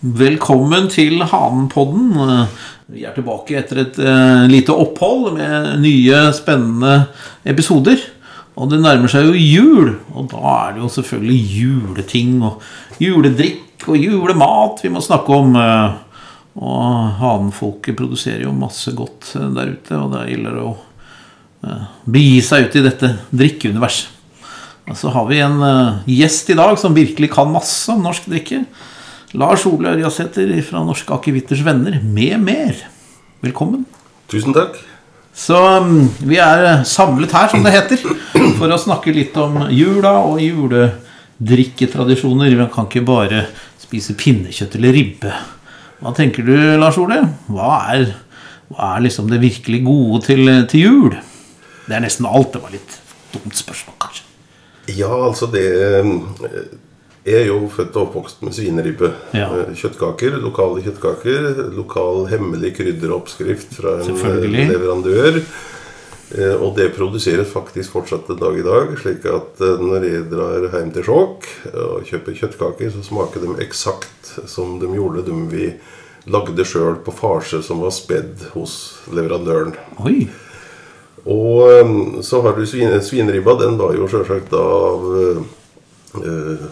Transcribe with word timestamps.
Velkommen 0.00 0.86
til 0.88 1.20
Hanenpodden. 1.28 2.46
Vi 2.88 3.02
er 3.04 3.12
tilbake 3.12 3.58
etter 3.58 3.82
et 3.82 3.98
uh, 4.00 4.46
lite 4.48 4.72
opphold 4.72 5.34
med 5.34 5.74
nye, 5.82 6.22
spennende 6.32 7.02
episoder. 7.44 8.00
Og 8.56 8.70
det 8.70 8.78
nærmer 8.80 9.12
seg 9.12 9.26
jo 9.28 9.34
jul, 9.36 9.90
og 10.16 10.30
da 10.32 10.40
er 10.54 10.70
det 10.72 10.80
jo 10.80 10.88
selvfølgelig 10.94 11.36
juleting 11.52 12.38
og 12.48 12.64
juledrikk 12.96 13.84
og 13.92 13.98
julemat 14.00 14.80
vi 14.86 14.92
må 14.94 15.02
snakke 15.04 15.36
om. 15.36 15.52
eh, 15.60 15.98
Og 16.60 17.10
hanenfolket 17.20 17.96
produserer 17.96 18.46
jo 18.46 18.56
masse 18.56 18.92
godt 18.96 19.34
eh, 19.36 19.50
der 19.56 19.74
ute, 19.74 19.98
og 19.98 20.14
det 20.14 20.22
gjelder 20.30 20.62
å 20.64 20.70
begi 22.08 22.40
seg 22.40 22.70
ut 22.70 22.78
i 22.80 22.86
dette 22.86 23.12
drikkeuniverset. 23.36 24.16
Så 24.96 25.12
har 25.12 25.28
vi 25.28 25.42
en 25.44 25.60
gjest 26.08 26.48
i 26.50 26.56
dag 26.56 26.72
som 26.80 26.96
virkelig 26.96 27.28
kan 27.36 27.52
masse 27.52 27.92
om 27.92 28.00
norsk 28.02 28.24
drikke. 28.32 28.62
Lars 29.38 29.62
Ole 29.68 29.92
Ørjasæter 29.94 30.50
fra 30.66 30.80
Norske 30.82 31.14
Akevitters 31.14 31.60
Venner 31.62 32.00
med 32.02 32.40
mer. 32.42 32.74
Velkommen. 33.44 33.84
Tusen 34.30 34.54
takk. 34.54 34.76
Så 35.30 35.54
mm, 35.84 36.08
vi 36.26 36.36
er 36.42 36.64
eh, 36.66 36.82
samlet 36.88 37.32
her, 37.36 37.48
som 37.52 37.62
det 37.62 37.72
heter, 37.76 37.98
for 38.58 38.66
å 38.66 38.78
snakke 38.80 39.14
litt 39.14 39.36
om 39.38 39.70
jula 39.70 40.10
og 40.26 40.40
juledrikketradisjoner. 40.42 42.56
Vi 42.58 42.66
kan 42.74 42.86
ikke 42.90 43.06
bare 43.06 43.46
spise 43.78 44.18
pinnekjøtt 44.18 44.74
eller 44.80 44.92
ribbe. 44.98 45.30
Hva 46.00 46.10
tenker 46.16 46.42
du, 46.46 46.54
Lars 46.80 46.98
Ole? 46.98 47.20
Hva 47.52 47.72
er, 47.94 48.00
hva 48.72 48.96
er 48.96 49.00
liksom 49.06 49.30
det 49.30 49.44
virkelig 49.44 49.80
gode 49.86 50.18
til, 50.26 50.66
til 50.72 50.80
jul? 50.88 51.14
Det 51.86 51.94
er 51.94 52.02
nesten 52.02 52.26
alt. 52.26 52.50
Det 52.56 52.62
var 52.66 52.72
litt 52.74 52.92
dumt 53.30 53.54
spørsmål, 53.54 53.94
kanskje. 54.02 54.26
Ja, 54.98 55.14
altså 55.30 55.46
det 55.54 55.66
eh, 55.70 56.10
Jeg 57.30 57.44
er 57.44 57.50
jo 57.52 57.68
født 57.70 57.94
og 57.94 58.08
oppvokst 58.08 58.40
med 58.42 58.54
svineribbe. 58.56 59.12
Ja. 59.36 59.46
Eh, 59.54 59.74
Kjøttkaker, 59.78 60.38
lokale 60.42 60.82
kjøttkaker. 60.82 61.44
Lokal 61.76 62.24
hemmelig 62.32 62.72
krydderoppskrift 62.80 63.76
fra 63.78 63.92
en 64.02 64.16
eh, 64.18 64.48
leverandør. 64.72 65.38
Eh, 66.34 66.56
Og 66.58 66.74
det 66.78 66.88
produseres 66.96 67.52
faktisk 67.54 67.94
fortsatt 67.94 68.30
en 68.34 68.40
dag 68.40 68.58
i 68.58 68.66
dag. 68.66 68.96
Slik 68.98 69.28
at 69.30 69.62
når 69.62 70.08
jeg 70.08 70.26
drar 70.32 70.66
hjem 70.72 70.90
til 70.96 71.06
Skjåk 71.06 71.48
og 71.70 72.10
kjøper 72.10 72.38
kjøttkaker, 72.42 72.90
så 72.96 73.04
smaker 73.06 73.46
de 73.46 73.54
eksakt 73.62 74.34
som 74.50 74.78
de 74.82 74.90
gjorde 74.98 75.26
de 75.30 75.38
vi 75.54 75.70
lagde 76.30 76.66
sjøl 76.68 76.98
på 77.06 77.14
farse 77.16 77.62
som 77.64 77.80
var 77.80 77.94
spedd 77.96 78.48
hos 78.56 78.74
leverandøren. 79.14 79.72
Oi. 80.04 80.26
Og 81.30 82.20
så 82.24 82.42
har 82.44 82.58
du 82.58 82.66
svineribba. 82.66 83.54
Den 83.60 83.78
var 83.80 83.94
jo 83.96 84.08
selvsagt 84.10 84.52
av 84.56 85.06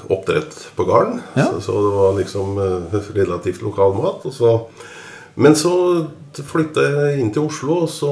oppdrett 0.08 0.54
på 0.76 0.84
gården. 0.84 1.20
Ja. 1.34 1.46
Så, 1.52 1.60
så 1.60 1.72
det 1.72 1.96
var 1.96 2.16
liksom 2.18 2.58
eh, 2.58 3.10
relativt 3.14 3.62
lokal 3.62 3.94
mat. 3.94 4.24
Og 4.26 4.34
så, 4.34 4.54
men 5.34 5.56
så 5.56 5.74
flytta 6.38 6.84
jeg 6.84 7.18
inn 7.22 7.30
til 7.34 7.48
Oslo, 7.48 7.82
og 7.86 7.90
så 7.90 8.10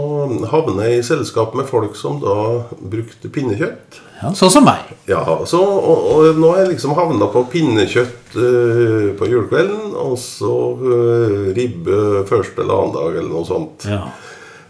havna 0.50 0.88
jeg 0.88 1.00
i 1.00 1.06
selskap 1.06 1.54
med 1.58 1.68
folk 1.68 1.96
som 1.98 2.20
da 2.22 2.36
brukte 2.80 3.30
pinnekjøtt. 3.32 4.00
Ja, 4.16 4.30
sånn 4.32 4.52
som 4.54 4.64
meg. 4.64 4.86
Ja, 5.10 5.20
så, 5.46 5.60
og, 5.60 6.06
og 6.14 6.38
nå 6.40 6.54
har 6.54 6.62
jeg 6.62 6.76
liksom 6.76 6.94
havna 6.96 7.28
på 7.32 7.44
pinnekjøtt 7.52 8.38
eh, 8.40 9.10
på 9.18 9.28
julekvelden, 9.28 9.92
og 10.00 10.16
så 10.20 10.54
eh, 10.78 11.50
ribbe 11.58 12.24
første 12.30 12.64
eller 12.64 12.80
annen 12.80 12.96
dag, 12.96 13.18
eller 13.18 13.34
noe 13.34 13.48
sånt. 13.48 13.90
Ja. 13.90 14.06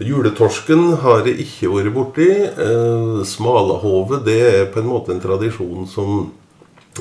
Juletorsken 0.03 0.99
har 1.01 1.23
jeg 1.25 1.47
ikke 1.47 1.71
vært 1.73 1.95
borti. 1.95 2.29
Eh, 2.45 3.23
Smalahove 3.25 4.21
det 4.27 4.41
er 4.45 4.67
på 4.73 4.83
en 4.83 4.91
måte 4.91 5.15
en 5.15 5.23
tradisjon 5.23 5.87
som 5.89 6.27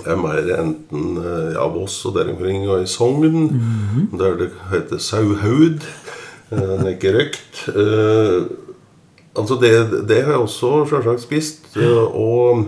er 0.06 0.18
mer 0.20 0.42
enten 0.60 1.18
eh, 1.22 1.54
ja, 1.56 1.66
Voss 1.72 2.02
og 2.06 2.16
der 2.18 2.32
omkring 2.34 2.66
og 2.70 2.84
i 2.84 2.90
Sogn, 2.90 3.48
der 4.20 4.36
det 4.42 4.50
heter 4.72 4.98
sauhaud. 5.02 5.80
Eh, 6.52 6.58
Den 6.60 6.86
er 6.86 6.96
ikke 6.96 7.14
røkt. 7.18 7.62
Eh, 7.76 8.44
altså 9.36 9.58
det, 9.62 9.72
det 10.10 10.24
har 10.26 10.36
jeg 10.36 10.42
også 10.44 10.74
selvsagt 10.90 11.22
spist. 11.26 11.72
Og 11.78 12.68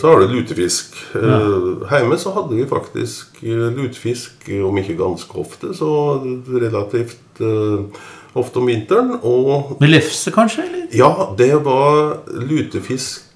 så 0.00 0.08
har 0.08 0.20
du 0.22 0.30
lutefisk. 0.32 0.94
Eh, 1.14 1.88
Hjemme 1.90 2.16
så 2.18 2.30
hadde 2.32 2.56
vi 2.56 2.64
faktisk 2.68 3.42
lutefisk, 3.44 4.46
om 4.64 4.78
ikke 4.80 4.96
ganske 4.96 5.36
ofte, 5.36 5.74
så 5.76 5.90
relativt 6.48 7.42
ofte 8.34 8.56
om 8.62 8.66
vinteren. 8.70 9.18
Og 9.22 9.76
Med 9.80 9.88
lefse, 9.92 10.30
kanskje? 10.32 10.64
eller? 10.64 10.86
ja, 10.96 11.10
det 11.38 11.52
var 11.64 12.22
lutefisk 12.48 13.29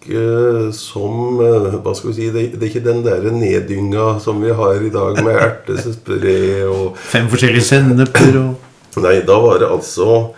som 0.77 1.41
eh, 1.41 1.77
Hva 1.81 1.95
skal 1.97 2.11
vi 2.11 2.15
si 2.17 2.31
Det, 2.35 2.43
det 2.55 2.63
er 2.63 2.71
ikke 2.71 2.85
den 2.85 3.03
der 3.07 3.25
neddynga 3.33 4.19
som 4.21 4.43
vi 4.45 4.53
har 4.53 4.83
i 4.83 4.93
dag 4.93 5.21
med 5.25 5.39
ertespré 5.41 6.37
og 6.69 6.99
Fem 7.01 7.31
forskjellige 7.33 7.65
senneper 7.73 8.41
og 8.43 9.01
Nei, 9.03 9.17
da 9.27 9.39
var 9.43 9.59
det 9.59 9.67
altså 9.75 10.35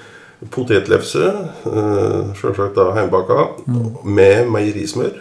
potetlefse, 0.53 1.27
eh, 1.69 2.31
selvsagt 2.41 2.77
da 2.77 2.87
heimbaka, 2.97 3.50
med 4.04 4.49
meierismør, 4.53 5.12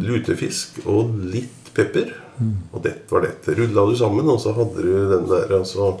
lutefisk 0.00 0.80
og 0.86 1.12
litt 1.32 1.68
pepper. 1.76 2.08
Og 2.72 2.80
det 2.84 2.94
var 3.10 3.26
dette. 3.26 3.52
Rulla 3.56 3.84
du 3.90 3.94
sammen, 3.98 4.28
og 4.32 4.40
så 4.40 4.54
hadde 4.56 4.80
du 4.80 5.12
den 5.12 5.28
der 5.28 5.58
altså 5.60 5.92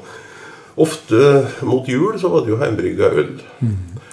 Ofte 0.80 1.20
mot 1.66 1.84
jul 1.90 2.14
så 2.16 2.30
var 2.32 2.44
det 2.46 2.52
jo 2.54 2.56
heimbrygga 2.60 3.10
øl. 3.20 3.32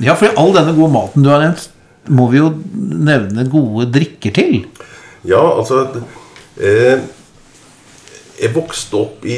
Ja, 0.04 0.18
for 0.20 0.34
all 0.36 0.52
denne 0.56 0.74
gode 0.76 0.92
maten 0.92 1.24
du 1.24 1.30
har 1.32 1.40
nevnt, 1.44 1.70
må 2.10 2.30
vi 2.32 2.42
jo 2.42 2.50
nevne 2.74 3.48
gode 3.52 3.90
drikker 3.94 4.36
til. 4.36 4.58
Ja, 5.28 5.42
altså 5.42 5.84
eh, 6.62 7.04
Jeg 8.38 8.54
vokste 8.54 9.00
opp 9.02 9.26
i 9.26 9.38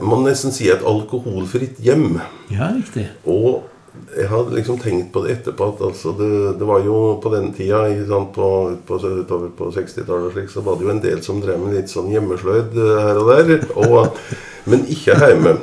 Man 0.00 0.24
nesten 0.26 0.54
sier 0.54 0.78
et 0.78 0.86
alkoholfritt 0.88 1.78
hjem. 1.84 2.16
Ja, 2.50 2.72
riktig. 2.74 3.08
Og 3.28 3.66
jeg 4.14 4.28
hadde 4.30 4.54
liksom 4.54 4.78
tenkt 4.80 5.10
på 5.12 5.22
det 5.24 5.38
etterpå 5.38 5.72
at 5.72 5.80
altså 5.88 6.12
det, 6.18 6.30
det 6.60 6.66
var 6.68 6.84
jo 6.86 7.18
på 7.22 7.32
den 7.34 7.50
tida 7.56 7.82
sant, 8.08 8.30
på, 8.34 8.48
på, 8.86 8.98
utover 8.98 9.50
på 9.58 9.70
60-tallet 9.74 10.28
og 10.28 10.36
slik, 10.36 10.52
så 10.52 10.62
var 10.64 10.78
det 10.78 10.86
jo 10.86 10.92
en 10.92 11.02
del 11.02 11.24
som 11.24 11.40
drev 11.42 11.58
med 11.62 11.74
litt 11.76 11.92
sånn 11.92 12.10
hjemmesløyd 12.12 12.78
eh, 12.78 13.00
her 13.04 13.20
og 13.22 13.32
der. 13.32 13.66
Og, 13.82 14.22
men 14.70 14.86
ikke 14.92 15.18
hjemme. 15.18 15.56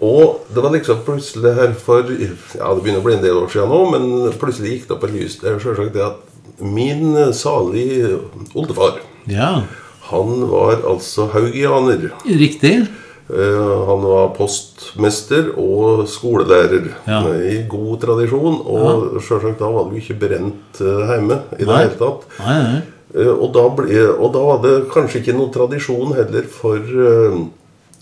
Og 0.00 0.46
det 0.54 0.62
var 0.64 0.72
liksom 0.72 1.02
plutselig 1.04 1.54
her 1.58 1.72
for 1.76 2.08
Ja, 2.08 2.70
det 2.74 2.82
begynner 2.82 3.02
å 3.02 3.04
bli 3.04 3.14
en 3.18 3.24
del 3.24 3.36
år 3.42 3.50
siden 3.52 3.68
nå, 3.68 3.80
men 3.92 4.32
plutselig 4.40 4.70
gikk 4.78 4.86
det 4.88 4.96
opp 4.96 5.04
et 5.04 5.12
lys. 5.18 5.36
Det 5.42 5.50
er 5.50 5.58
jo 5.58 5.64
selvsagt 5.66 5.92
det 5.96 6.06
at 6.06 6.60
min 6.60 7.14
salig 7.36 8.18
oldefar, 8.56 9.00
Ja, 9.28 9.62
han 10.10 10.48
var 10.50 10.80
altså 10.88 11.28
haugianer. 11.32 12.10
riktig. 12.26 12.88
Uh, 13.30 13.86
Han 13.86 14.02
var 14.02 14.32
postmester 14.34 15.52
og 15.56 16.08
skolelærer 16.10 16.88
Ja. 17.06 17.20
i 17.30 17.60
god 17.68 18.00
tradisjon. 18.02 18.56
Og 18.66 19.20
selvsagt 19.22 19.60
da 19.60 19.68
var 19.70 19.84
det 19.90 20.00
jo 20.00 20.02
ikke 20.02 20.18
brent 20.28 20.80
uh, 20.80 21.06
hjemme 21.12 21.38
i 21.58 21.64
det 21.64 21.76
hele 21.76 21.94
tatt. 22.00 22.24
Nei, 22.40 22.56
nei. 22.64 22.80
Uh, 23.14 23.34
Og 23.38 23.52
da, 23.54 23.68
ble, 23.68 24.02
og 24.18 24.32
da 24.34 24.42
var 24.48 24.58
det 24.64 24.74
kanskje 24.90 25.20
ikke 25.22 25.36
noen 25.38 25.52
tradisjon 25.54 26.12
heller 26.16 26.42
for 26.50 26.78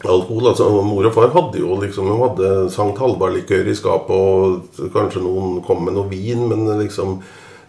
alkohol. 0.05 0.49
Altså, 0.53 0.69
mor 0.87 1.09
og 1.09 1.15
far 1.15 1.33
hadde 1.35 1.59
jo 1.59 1.75
liksom 1.83 2.07
de 2.07 2.21
hadde 2.23 2.71
Sankt 2.71 3.01
Halvard-likør 3.03 3.67
i 3.69 3.75
skapet, 3.75 4.15
og 4.15 4.91
kanskje 4.95 5.25
noen 5.25 5.61
kom 5.67 5.85
med 5.85 5.95
noe 5.99 6.09
vin, 6.11 6.47
men 6.51 6.67
liksom 6.85 7.19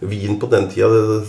Vin 0.00 0.38
på 0.40 0.48
den 0.48 0.64
tida 0.72 0.86
det, 0.88 1.26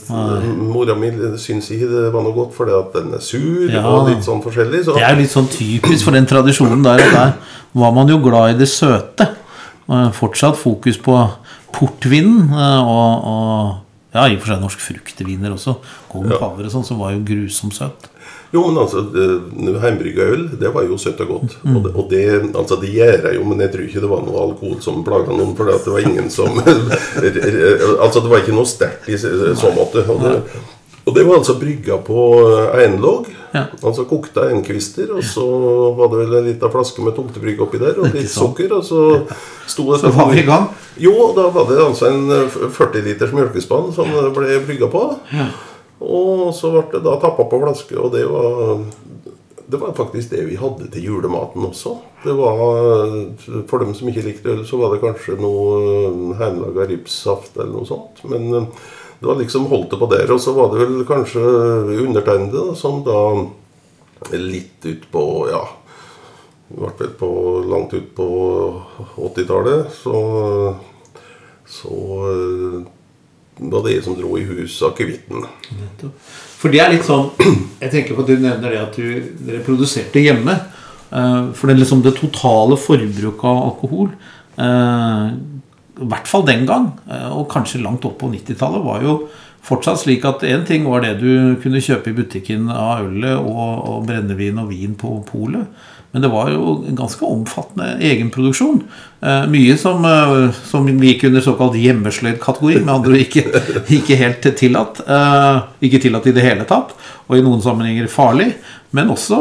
Mora 0.55 0.93
mi 0.95 1.09
syns 1.35 1.65
ikke 1.75 1.89
det 1.91 2.03
var 2.13 2.23
noe 2.23 2.31
godt 2.31 2.53
fordi 2.55 2.71
at 2.71 2.93
den 2.95 3.09
er 3.17 3.19
sur 3.19 3.67
Ja. 3.67 3.81
og 3.83 4.07
litt 4.07 4.23
sånn 4.23 4.39
forskjellig. 4.41 4.85
Så 4.85 4.93
Det 4.95 5.03
er 5.03 5.11
jo 5.11 5.19
litt 5.19 5.33
sånn 5.33 5.49
typisk 5.51 6.05
for 6.05 6.15
den 6.15 6.25
tradisjonen 6.25 6.81
der 6.85 7.03
at 7.03 7.11
der 7.11 7.33
var 7.73 7.91
man 7.91 8.07
jo 8.07 8.17
glad 8.23 8.55
i 8.55 8.59
det 8.59 8.69
søte. 8.69 9.27
Og 9.89 10.13
Fortsatt 10.15 10.55
fokus 10.55 10.97
på 10.97 11.17
portvinen 11.75 12.47
eh, 12.47 12.79
og, 12.79 13.27
og 13.27 14.15
ja, 14.15 14.27
i 14.27 14.35
og 14.37 14.41
for 14.43 14.53
seg 14.53 14.63
norsk 14.63 14.79
frukteviner 14.79 15.51
også. 15.51 15.75
Golden 16.11 16.31
Ja. 16.31 16.47
Og 16.47 16.71
sånn, 16.71 16.85
som 16.87 16.99
var 16.99 17.11
jo 17.11 17.25
grusomt 17.27 17.75
søt. 17.75 18.07
Jo, 18.51 18.65
men 18.67 18.81
altså, 18.81 19.05
heimbrygga 19.79 20.25
øl, 20.33 20.43
det 20.59 20.73
var 20.75 20.83
jo 20.83 20.97
søtt 20.99 21.21
og 21.23 21.29
godt. 21.35 21.53
Mm. 21.63 21.75
Og, 21.75 21.83
det, 21.85 21.91
og 21.95 22.09
det, 22.11 22.25
altså, 22.59 22.77
det 22.81 22.91
gjør 22.91 23.29
jeg 23.29 23.37
jo, 23.37 23.45
men 23.47 23.63
jeg 23.63 23.71
tror 23.71 23.85
ikke 23.87 24.03
det 24.03 24.11
var 24.11 24.25
noe 24.27 24.43
alkohol 24.49 24.81
som 24.83 25.05
plaga 25.07 25.31
noen. 25.31 25.55
For 25.55 25.71
det 25.71 25.95
var 25.95 26.09
ingen 26.09 26.27
som 26.33 26.59
Altså, 28.03 28.19
det 28.19 28.27
var 28.27 28.43
ikke 28.43 28.57
noe 28.57 28.67
sterkt 28.67 29.07
i 29.07 29.17
så 29.21 29.71
måte. 29.75 30.03
Og 30.11 30.19
det, 30.25 30.35
og 31.05 31.15
det 31.15 31.23
var 31.25 31.39
altså 31.39 31.55
brygga 31.59 31.97
på 32.05 32.25
einlåg. 32.75 33.31
Ja. 33.51 33.65
Altså 33.83 34.05
kokte 34.07 34.45
einkvister, 34.47 35.09
og 35.15 35.23
så 35.27 35.45
var 35.97 36.11
det 36.11 36.19
vel 36.21 36.35
en 36.37 36.45
liten 36.47 36.71
flaske 36.71 37.03
med 37.03 37.17
tomtebrygg 37.17 37.63
oppi 37.65 37.81
der, 37.81 37.97
og 37.99 38.13
litt 38.15 38.31
sukker, 38.31 38.71
og 38.77 38.85
så 38.87 39.01
sto 39.67 39.89
det 39.89 39.99
Så 40.03 40.11
var 40.15 40.29
vi 40.31 40.43
i 40.43 40.47
gang. 40.47 40.69
Jo, 41.01 41.31
da 41.35 41.49
var 41.51 41.67
det 41.71 41.81
altså 41.83 42.11
en 42.11 42.31
eh, 42.31 42.61
40 42.77 43.03
liters 43.07 43.33
mjølkespann 43.35 43.91
som 43.95 44.11
ble 44.35 44.61
brygga 44.67 44.91
på. 44.91 45.03
Ja. 45.35 45.49
Og 46.01 46.49
så 46.57 46.71
ble 46.73 46.87
det 46.95 47.03
da 47.05 47.17
tappa 47.21 47.45
på 47.49 47.61
flaske, 47.61 47.97
og 47.99 48.15
det 48.15 48.25
var 48.29 48.81
det 49.71 49.77
var 49.77 49.93
faktisk 49.95 50.33
det 50.33 50.41
vi 50.49 50.57
hadde 50.59 50.89
til 50.91 51.05
julematen 51.05 51.63
også. 51.63 51.93
Det 52.25 52.33
var, 52.35 52.57
For 53.69 53.79
dem 53.79 53.93
som 53.95 54.09
ikke 54.11 54.25
likte 54.25 54.51
øl, 54.51 54.65
så 54.67 54.81
var 54.81 54.91
det 54.91 54.99
kanskje 55.03 55.37
noe 55.39 55.77
hjemmelaga 56.35 56.89
ripssaft 56.89 57.55
eller 57.55 57.71
noe 57.77 57.87
sånt. 57.87 58.19
Men 58.27 58.49
eh, 58.57 58.65
det 59.21 59.29
var 59.29 59.39
liksom 59.39 59.69
holdt 59.71 59.93
det 59.93 60.01
på 60.01 60.09
der. 60.11 60.33
Og 60.35 60.41
så 60.43 60.51
var 60.57 60.73
det 60.73 60.81
vel 60.83 61.05
kanskje 61.07 61.45
undertegnede 62.03 62.75
som 62.75 62.99
da 63.07 63.21
litt 64.35 64.85
utpå 64.91 65.23
ja, 65.53 65.63
ble 66.67 66.91
vel 66.99 67.13
på 67.19 67.31
langt 67.71 67.95
ut 67.95 68.11
på 68.17 68.27
80-tallet, 69.15 69.87
så, 70.03 70.17
så 71.79 71.95
eh, 73.61 73.83
de 73.87 74.01
som 74.01 74.17
dro 74.17 74.35
i 74.37 74.45
hus 74.47 74.81
akevitten. 74.87 75.45
For 76.61 76.73
det 76.73 76.81
er 76.83 76.91
litt 76.93 77.07
sånn 77.07 77.31
Jeg 77.81 77.91
tenker 77.93 78.17
på 78.17 78.25
at 78.25 78.29
du 78.29 78.37
nevner 78.41 78.69
det 78.73 78.81
at 78.81 78.97
du, 78.97 79.33
dere 79.47 79.63
produserte 79.65 80.21
hjemme. 80.21 80.57
Eh, 81.11 81.51
For 81.57 81.67
det, 81.67 81.79
liksom 81.81 82.03
det 82.05 82.15
totale 82.19 82.77
forbruket 82.79 83.47
av 83.47 83.63
alkohol, 83.69 84.11
eh, 84.57 85.31
i 86.01 86.09
hvert 86.11 86.27
fall 86.29 86.45
den 86.47 86.65
gang, 86.65 86.91
eh, 87.09 87.29
og 87.29 87.49
kanskje 87.51 87.83
langt 87.83 88.05
opp 88.07 88.19
på 88.21 88.29
90-tallet, 88.31 88.85
var 88.85 89.03
jo 89.05 89.15
fortsatt 89.61 89.99
slik 90.01 90.23
at 90.25 90.45
én 90.47 90.63
ting 90.65 90.87
var 90.89 91.03
det 91.03 91.19
du 91.19 91.57
kunne 91.61 91.83
kjøpe 91.83 92.09
i 92.09 92.17
butikken 92.17 92.69
av 92.73 93.05
ølet 93.05 93.37
og, 93.37 93.73
og 93.91 94.07
brennevin 94.07 94.57
og 94.63 94.71
vin 94.71 94.95
på 94.97 95.19
polet. 95.27 95.67
Men 96.11 96.25
det 96.25 96.29
var 96.33 96.49
jo 96.51 96.73
en 96.89 96.97
ganske 96.99 97.23
omfattende 97.23 97.93
egenproduksjon. 98.03 98.81
Eh, 99.23 99.45
mye 99.47 99.77
som, 99.79 100.03
eh, 100.05 100.49
som 100.67 100.89
gikk 100.99 101.23
under 101.29 101.41
såkalt 101.45 101.77
hjemmesløyd-kategori. 101.79 102.81
Med 102.83 102.93
andre 102.93 103.21
ikke, 103.23 103.45
ikke 103.87 104.17
helt 104.19 104.47
tillatt. 104.59 104.99
Eh, 105.07 105.61
ikke 105.87 106.01
tillatt 106.03 106.27
i 106.27 106.33
det 106.35 106.43
hele 106.43 106.65
tatt. 106.67 106.91
Og 107.29 107.37
i 107.37 107.45
noen 107.45 107.63
sammenhenger 107.63 108.11
farlig. 108.11 108.49
Men 108.91 109.07
også 109.13 109.37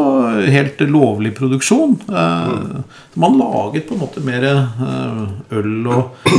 helt 0.46 0.78
lovlig 0.86 1.32
produksjon. 1.34 1.96
Eh, 2.06 2.78
man 3.18 3.40
laget 3.40 3.88
på 3.88 3.96
en 3.98 4.04
måte 4.04 4.22
mer 4.22 4.46
eh, 4.46 5.26
øl 5.58 5.90
og 5.90 6.30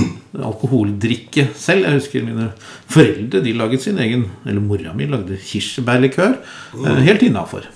alkoholdrikke 0.47 1.49
selv. 1.59 1.83
Jeg 1.89 1.97
husker 1.99 2.23
mine 2.23 2.47
foreldre 2.91 3.43
de 3.43 3.51
laget 3.59 3.83
sin 3.83 3.99
egen 3.99 4.29
Eller 4.47 4.63
mora 4.63 4.93
mi 4.95 5.09
lagde 5.11 5.35
kirsebærlikør. 5.43 6.37
eh, 6.85 7.03
Helt 7.03 7.27
innafor. 7.27 7.67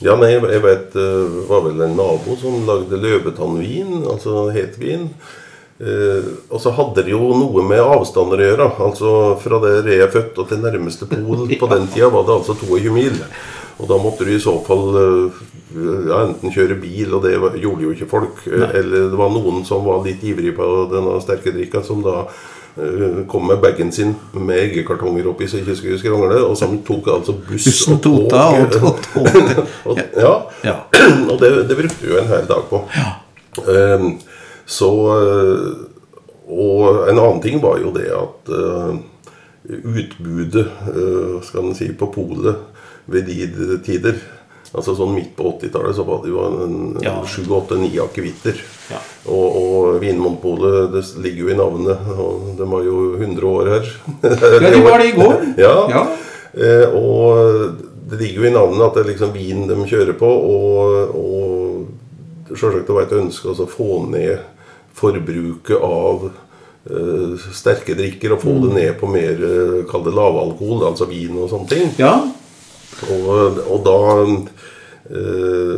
Ja, 0.00 0.16
nei, 0.16 0.32
jeg 0.32 0.62
vet 0.64 0.94
det 0.96 1.10
var 1.48 1.66
vel 1.66 1.80
en 1.84 1.98
nabo 1.98 2.36
som 2.40 2.62
lagde 2.68 2.96
løvetannvin, 3.00 4.00
altså 4.08 4.48
hetvin. 4.54 5.10
Eh, 5.80 6.26
og 6.52 6.60
så 6.60 6.72
hadde 6.76 7.06
det 7.06 7.14
jo 7.14 7.30
noe 7.36 7.64
med 7.64 7.80
avstander 7.80 8.40
å 8.40 8.48
gjøre. 8.50 8.66
Altså 8.84 9.12
Fra 9.40 9.60
der 9.64 9.88
jeg 9.88 10.04
er 10.04 10.12
født 10.12 10.40
og 10.42 10.50
til 10.50 10.60
nærmeste 10.60 11.08
pol 11.08 11.46
på 11.62 11.70
den 11.72 11.88
tida 11.92 12.10
var 12.12 12.26
det 12.28 12.36
altså 12.36 12.56
22 12.60 12.92
mil. 12.92 13.16
Og 13.80 13.88
da 13.88 13.96
måtte 13.96 14.26
du 14.28 14.34
i 14.34 14.42
så 14.42 14.58
fall 14.66 14.98
eh, 15.00 15.42
ja, 16.10 16.22
enten 16.26 16.52
kjøre 16.52 16.76
bil, 16.82 17.14
og 17.16 17.24
det 17.24 17.36
gjorde 17.62 17.86
jo 17.86 17.94
ikke 17.96 18.10
folk. 18.10 18.42
Nei. 18.48 18.72
Eller 18.82 19.08
det 19.12 19.20
var 19.20 19.32
noen 19.32 19.64
som 19.68 19.84
var 19.86 20.04
litt 20.04 20.24
ivrig 20.26 20.52
på 20.56 20.68
denne 20.92 21.16
sterke 21.24 21.54
drikka, 21.54 21.84
som 21.86 22.04
da 22.04 22.18
eh, 22.26 22.50
kom 23.28 23.46
med 23.46 23.56
bagen 23.60 23.92
sin 23.92 24.14
med 24.32 24.56
eggekartonger 24.58 25.26
oppi 25.28 25.48
så 25.50 25.58
ikke 25.58 25.74
skulle 25.76 25.98
skrangle, 25.98 26.38
og 26.46 26.56
som 26.56 26.76
tok 26.86 27.08
altså 27.16 27.34
buss 27.48 27.64
Bussen 27.66 27.94
og 27.96 28.02
tog. 28.02 28.18
tota 28.30 28.44
og 28.46 28.72
tog- 28.72 29.00
tog. 29.14 29.26
og, 29.90 29.98
ja. 30.16 30.34
Ja. 30.64 30.76
og 31.30 31.40
det, 31.40 31.50
det 31.68 31.76
brukte 31.76 32.00
vi 32.06 32.12
jo 32.12 32.18
en 32.22 32.30
hel 32.30 32.46
dag 32.48 32.62
på. 32.70 32.82
Ehm, 33.68 34.10
så 34.66 34.90
eh, 35.16 35.86
Og 36.50 37.04
en 37.10 37.18
annen 37.18 37.42
ting 37.42 37.60
var 37.62 37.78
jo 37.78 37.92
det 37.94 38.08
at 38.10 38.48
uh, 38.50 38.96
utbudet 39.70 40.64
uh, 40.90 41.36
skal 41.46 41.62
man 41.62 41.74
si, 41.78 41.92
på 41.94 42.08
polet 42.10 42.56
ved 43.06 43.22
de 43.28 43.46
tider 43.86 44.16
Altså 44.70 44.94
sånn 44.94 45.14
Midt 45.16 45.32
på 45.34 45.48
80-tallet 45.58 45.96
så 45.98 46.04
var 46.06 46.20
det 46.22 46.30
jo 46.30 46.42
en 46.46 46.74
Ja. 47.02 47.16
sju, 47.26 47.42
åtte, 47.50 47.74
ni 47.80 47.90
akevitter. 47.98 48.60
Ja. 48.92 49.00
Og, 49.26 49.56
og 49.60 50.00
Vinmonopolet 50.02 50.92
det 50.94 51.02
ligger 51.24 51.48
jo 51.48 51.50
i 51.50 51.58
navnet, 51.58 52.10
og 52.14 52.52
de 52.58 52.68
var 52.70 52.84
jo 52.86 52.98
100 53.18 53.48
år 53.50 53.70
her. 53.74 53.90
Ja, 54.22 54.70
de 54.70 54.82
var 54.86 54.98
det 55.02 55.08
i 55.10 55.16
går. 55.18 55.40
Ja. 55.66 55.74
Ja. 55.90 56.04
Eh, 56.54 56.94
og 56.94 57.80
det 58.10 58.18
ligger 58.22 58.42
jo 58.44 58.48
i 58.48 58.54
navnet 58.54 58.86
at 58.86 58.94
det 58.98 59.02
er 59.04 59.10
liksom 59.12 59.34
vin 59.34 59.66
de 59.70 59.76
kjører 59.90 60.16
på, 60.18 60.30
og, 60.30 61.18
og 61.18 62.56
selvsagt 62.58 62.86
det 62.88 62.94
var 62.96 63.06
et 63.06 63.18
ønske 63.20 63.50
å 63.54 63.66
få 63.70 64.00
ned 64.10 64.38
forbruket 64.98 65.78
av 65.86 66.28
eh, 66.90 67.34
sterke 67.54 67.94
drikker 67.98 68.34
og 68.34 68.42
få 68.42 68.56
det 68.66 68.72
ned 68.74 68.92
på 69.00 69.10
mer 69.10 69.38
eh, 69.46 70.10
lavalkohol, 70.14 70.86
altså 70.90 71.06
vin 71.10 71.38
og 71.38 71.50
sånne 71.52 71.70
ting. 71.74 71.90
ja. 71.98 72.16
Og, 73.10 73.60
og 73.66 73.84
da 73.86 73.98
eh, 75.10 75.76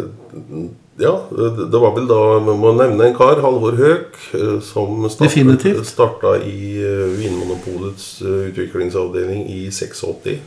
Ja, 1.01 1.13
det 1.33 1.81
var 1.81 1.95
vel 1.97 2.07
da 2.11 2.21
Vi 2.45 2.55
må 2.61 2.73
nevne 2.77 3.09
en 3.09 3.17
kar, 3.17 3.41
Halvor 3.45 3.77
Høek, 3.79 4.19
eh, 4.37 4.59
som 4.65 5.05
startet, 5.13 5.87
starta 5.89 6.37
i 6.45 6.79
eh, 6.83 7.15
Vinmonopolets 7.19 8.23
utviklingsavdeling 8.27 9.47
i 9.53 9.65
86. 9.71 10.39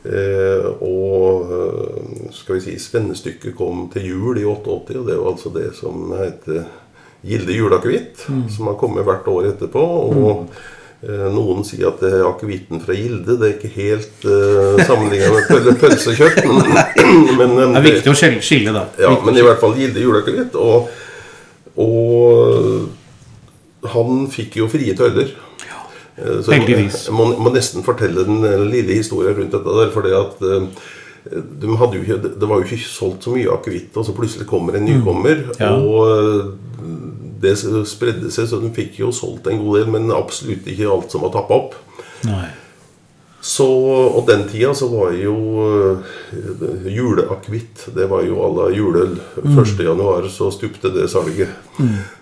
Eh, 0.00 0.68
og 0.80 2.30
skal 2.32 2.56
vi 2.56 2.62
si 2.64 2.76
spennestykket 2.80 3.56
kom 3.56 3.88
til 3.92 4.06
jul 4.14 4.40
i 4.40 4.46
88, 4.48 4.96
og 4.96 5.08
det 5.08 5.18
var 5.18 5.34
altså 5.34 5.52
det 5.56 5.70
som 5.76 6.14
heter 6.16 6.64
Gilde 7.20 7.52
juleakevitt, 7.52 8.22
som 8.48 8.70
har 8.70 8.78
kommet 8.80 9.04
hvert 9.04 9.28
år 9.28 9.50
etterpå. 9.52 9.80
og 9.80 10.30
eh, 10.30 10.68
noen 11.00 11.64
sier 11.64 11.88
at 11.88 11.96
det 12.04 12.10
er 12.12 12.26
akevitten 12.28 12.76
fra 12.84 12.92
Gilde. 12.92 13.40
Det 13.40 13.46
er 13.46 13.54
ikke 13.56 13.72
helt 13.72 14.20
uh, 14.28 14.76
sammenlignet 14.84 15.32
med 15.32 15.46
pøl 15.48 15.72
pølsekjøtt. 15.80 16.44
Men, 16.44 16.60
men, 17.40 17.54
eh, 17.56 17.72
Det 17.72 17.80
er 17.80 17.86
viktig 17.86 18.12
å 18.12 18.16
skille, 18.44 18.68
da. 18.76 18.84
ja, 19.00 19.14
men 19.24 19.32
i 19.40 19.44
hvert 19.46 19.56
fall 19.62 19.72
Gilde 19.80 19.96
juleakevitt. 20.04 20.52
Og, 20.60 20.92
og 21.80 22.84
han 23.94 24.26
fikk 24.32 24.56
jo 24.60 24.68
frie 24.68 24.92
tøyler. 24.96 25.28
Ja, 25.64 25.80
så 26.44 26.52
heldigvis. 26.52 27.06
Jeg 27.08 27.14
må, 27.16 27.30
må 27.40 27.48
nesten 27.54 27.84
fortelle 27.86 28.24
den 28.28 28.44
eh, 28.44 28.60
lille 28.68 28.92
historien 29.00 29.36
rundt 29.38 29.52
dette. 29.56 29.76
der, 29.80 29.88
fordi 29.94 30.12
at 30.20 30.34
eh, 30.44 30.68
de 31.30 31.66
jo 31.68 32.16
Det 32.16 32.48
var 32.48 32.56
jo 32.60 32.64
ikke 32.64 32.84
solgt 32.84 33.24
så 33.24 33.30
mye 33.34 33.52
akevitt, 33.52 33.96
og 33.96 34.04
så 34.04 34.12
plutselig 34.16 34.46
kommer 34.48 34.72
en 34.76 34.84
nykommer. 34.84 35.36
Mm. 35.48 35.52
Ja. 35.60 35.70
Og 35.80 36.10
eh, 36.12 36.44
det 37.40 37.56
spredde 37.88 38.30
seg, 38.32 38.48
så 38.50 38.60
de 38.60 38.72
fikk 38.76 39.00
jo 39.00 39.12
solgt 39.16 39.48
en 39.48 39.62
god 39.62 39.80
del, 39.80 39.92
men 39.94 40.12
absolutt 40.12 40.68
ikke 40.68 40.90
alt 40.92 41.12
som 41.12 41.24
var 41.24 41.32
tappa 41.36 41.62
opp. 41.62 41.78
Nei. 42.28 42.48
Så, 43.40 43.64
og 43.64 44.26
den 44.28 44.42
tida 44.50 44.74
så 44.76 44.90
var 44.92 45.14
jo 45.16 45.32
uh, 45.64 46.08
juleakevitt 46.84 47.86
Det 47.96 48.04
var 48.10 48.26
jo 48.26 48.42
à 48.44 48.50
la 48.52 48.66
juleøl. 48.76 49.14
1. 49.40 49.80
januar 49.80 50.28
så 50.28 50.50
stupte 50.52 50.92
det 50.92 51.06
salget. 51.08 51.48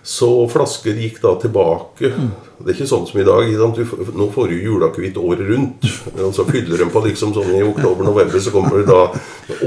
Så 0.03 0.29
flasker 0.47 0.95
gikk 0.95 1.19
da 1.21 1.33
tilbake. 1.41 2.13
Det 2.59 2.71
er 2.71 2.77
ikke 2.77 2.87
sånn 2.87 3.03
som 3.09 3.19
i 3.19 3.27
dag. 3.27 3.51
Du, 3.75 3.83
nå 4.15 4.29
får 4.31 4.47
du 4.47 4.63
juleakevitt 4.63 5.19
året 5.19 5.43
rundt. 5.51 5.91
Og 6.23 6.31
så 6.35 6.47
fyller 6.47 6.79
de 6.79 6.87
på 6.87 7.03
liksom 7.03 7.35
sånn 7.35 7.51
i 7.51 7.65
oktober-november, 7.67 8.39
så 8.39 8.55
kommer 8.55 8.79
det 8.79 8.87
da 8.87 9.03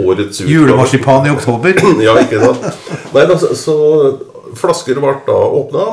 årets 0.00 0.40
utgave. 0.40 0.56
Julemarsipan 0.56 1.28
i 1.28 1.36
oktober. 1.36 1.76
Ja, 2.02 2.16
ikke 2.18 2.40
sant? 2.40 2.64
Nei, 3.12 3.28
da, 3.28 3.36
så, 3.38 3.52
så 3.54 3.74
flasker 4.58 5.00
ble 5.00 5.14
da 5.26 5.38
åpna, 5.60 5.86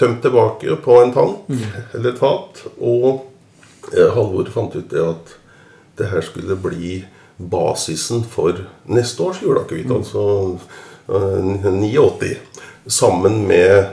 tømt 0.00 0.22
tilbake 0.24 0.76
på 0.84 0.98
en 1.02 1.12
tann 1.14 1.34
eller 1.94 2.12
et 2.12 2.20
fat. 2.20 2.64
Og 2.78 3.24
eh, 3.94 4.10
Halvor 4.14 4.50
fant 4.54 4.74
ut 4.74 4.90
det 4.90 5.02
at 5.02 5.34
det 5.98 6.10
her 6.10 6.24
skulle 6.26 6.56
bli 6.58 7.02
basisen 7.38 8.24
for 8.30 8.64
neste 8.90 9.22
års 9.22 9.42
juleakevitt, 9.42 9.90
altså 9.90 10.58
eh, 11.08 11.66
89. 11.66 12.34
Sammen 12.86 13.44
med 13.48 13.90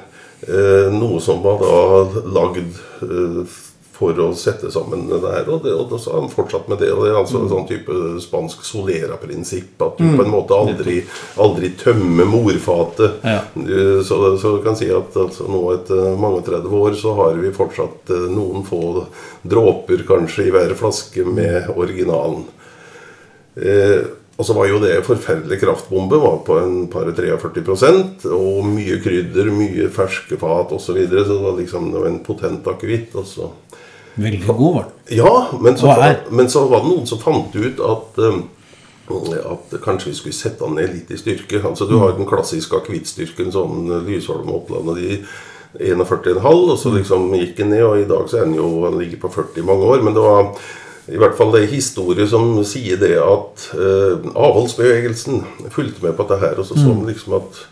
eh, 0.48 0.88
noe 0.94 1.22
som 1.24 1.42
var 1.46 1.62
da 1.62 2.24
lagd 2.34 2.82
eh, 3.06 3.60
for 4.02 4.18
å 4.26 4.32
sette 4.38 4.72
sammen 4.74 5.06
det 5.10 5.20
der. 5.22 5.46
Og, 5.54 5.62
det, 5.64 5.74
og 5.78 5.94
så 6.02 6.16
har 6.16 6.24
han 6.24 6.32
fortsatt 6.34 6.68
med 6.72 6.82
det. 6.82 6.90
og 6.96 7.04
Det 7.06 7.12
er 7.14 7.20
altså 7.22 7.42
en 7.44 7.52
sånn 7.52 7.68
type 7.70 7.98
spansk 8.26 8.64
solera-prinsipp. 8.66 9.76
At 9.86 10.02
du 10.02 10.08
på 10.18 10.26
en 10.26 10.34
måte 10.34 10.58
aldri, 10.58 10.98
aldri 11.42 11.70
tømmer 11.80 12.30
morfatet. 12.32 13.20
Ja. 13.24 13.42
Eh, 13.62 14.00
Så, 14.08 14.18
så 14.42 14.56
du 14.58 14.64
kan 14.66 14.76
si 14.80 14.90
at 14.92 15.16
altså, 15.22 15.46
nå 15.52 15.62
etter 15.76 16.16
mange 16.18 16.42
og 16.42 16.48
30 16.50 16.80
år 16.82 16.98
så 17.00 17.14
har 17.20 17.38
vi 17.38 17.54
fortsatt 17.56 18.10
eh, 18.16 18.26
noen 18.34 18.66
få 18.68 18.82
dråper 19.48 20.04
kanskje 20.10 20.48
i 20.50 20.56
hver 20.56 20.74
flaske 20.80 21.26
med 21.28 21.70
originalen. 21.76 22.48
Eh, 23.56 24.02
og 24.42 24.46
så 24.48 24.56
var 24.58 24.66
jo 24.72 24.80
det 24.82 25.04
forferdelig 25.06 25.60
kraftbombe. 25.62 26.18
Var 26.18 26.38
på 26.48 26.56
en 26.58 26.78
par 26.90 27.06
og 27.06 27.14
43 27.18 28.32
og 28.34 28.64
mye 28.66 28.98
krydder, 29.04 29.52
mye 29.54 29.90
ferske 29.94 30.40
fat 30.42 30.72
osv. 30.74 30.86
Så, 30.88 30.96
videre, 30.98 31.26
så 31.28 31.36
det 31.38 31.44
var 31.46 31.60
liksom 31.60 31.92
det 31.94 32.00
var 32.02 32.10
en 32.10 32.24
potent 32.26 32.68
akevitt. 32.72 33.14
og 33.16 33.26
så- 33.30 33.52
Veldig 34.16 34.48
god 34.48 34.74
var 34.76 34.88
den. 34.88 35.18
ja, 35.18 35.36
men 35.62 35.78
så, 35.78 35.94
men 36.30 36.50
så 36.50 36.66
var 36.68 36.84
det 36.84 36.92
noen 36.92 37.08
som 37.08 37.22
fant 37.22 37.56
ut 37.56 37.80
at 37.80 38.20
um, 38.26 38.42
at 39.12 39.74
kanskje 39.84 40.12
vi 40.12 40.16
skulle 40.16 40.36
sette 40.36 40.64
han 40.64 40.78
ned 40.78 40.94
litt 40.94 41.10
i 41.12 41.20
styrke. 41.20 41.62
Altså 41.68 41.88
Du 41.90 41.98
har 42.00 42.14
den 42.16 42.30
klassiske 42.30 42.78
akevittstyrken, 42.78 43.52
sånn 43.52 43.90
eh, 43.92 44.06
Lysholm 44.08 44.48
og 44.50 44.62
Oppland 44.62 44.94
og 44.94 45.00
de 45.00 45.18
41,5, 45.80 46.46
og 46.46 46.78
så 46.80 46.94
liksom 46.96 47.30
gikk 47.36 47.60
han 47.64 47.72
ned, 47.72 47.84
og 47.88 48.00
i 48.02 48.08
dag 48.08 48.30
så 48.30 48.42
er 48.42 48.48
han 48.48 48.56
jo 48.56 48.70
han 48.86 49.00
ligger 49.00 49.22
på 49.24 49.32
40 49.32 49.62
i 49.62 49.68
mange 49.68 49.88
år. 49.88 50.06
Men 50.06 50.16
det 50.16 50.24
var 50.24 50.50
i 51.12 51.20
hvert 51.20 51.38
fall 51.38 51.54
det 51.56 51.66
historie 51.72 52.28
som 52.30 52.54
sier 52.68 53.00
det 53.02 53.16
at 53.20 53.68
eh, 53.76 54.32
avholdsbevegelsen 54.32 55.46
fulgte 55.74 56.06
med 56.06 56.18
på 56.18 56.28
dette 56.28 56.42
her, 56.44 56.60
og 56.60 56.68
så 56.68 56.78
så 56.78 56.92
man 56.94 57.10
liksom 57.10 57.40
at 57.40 57.64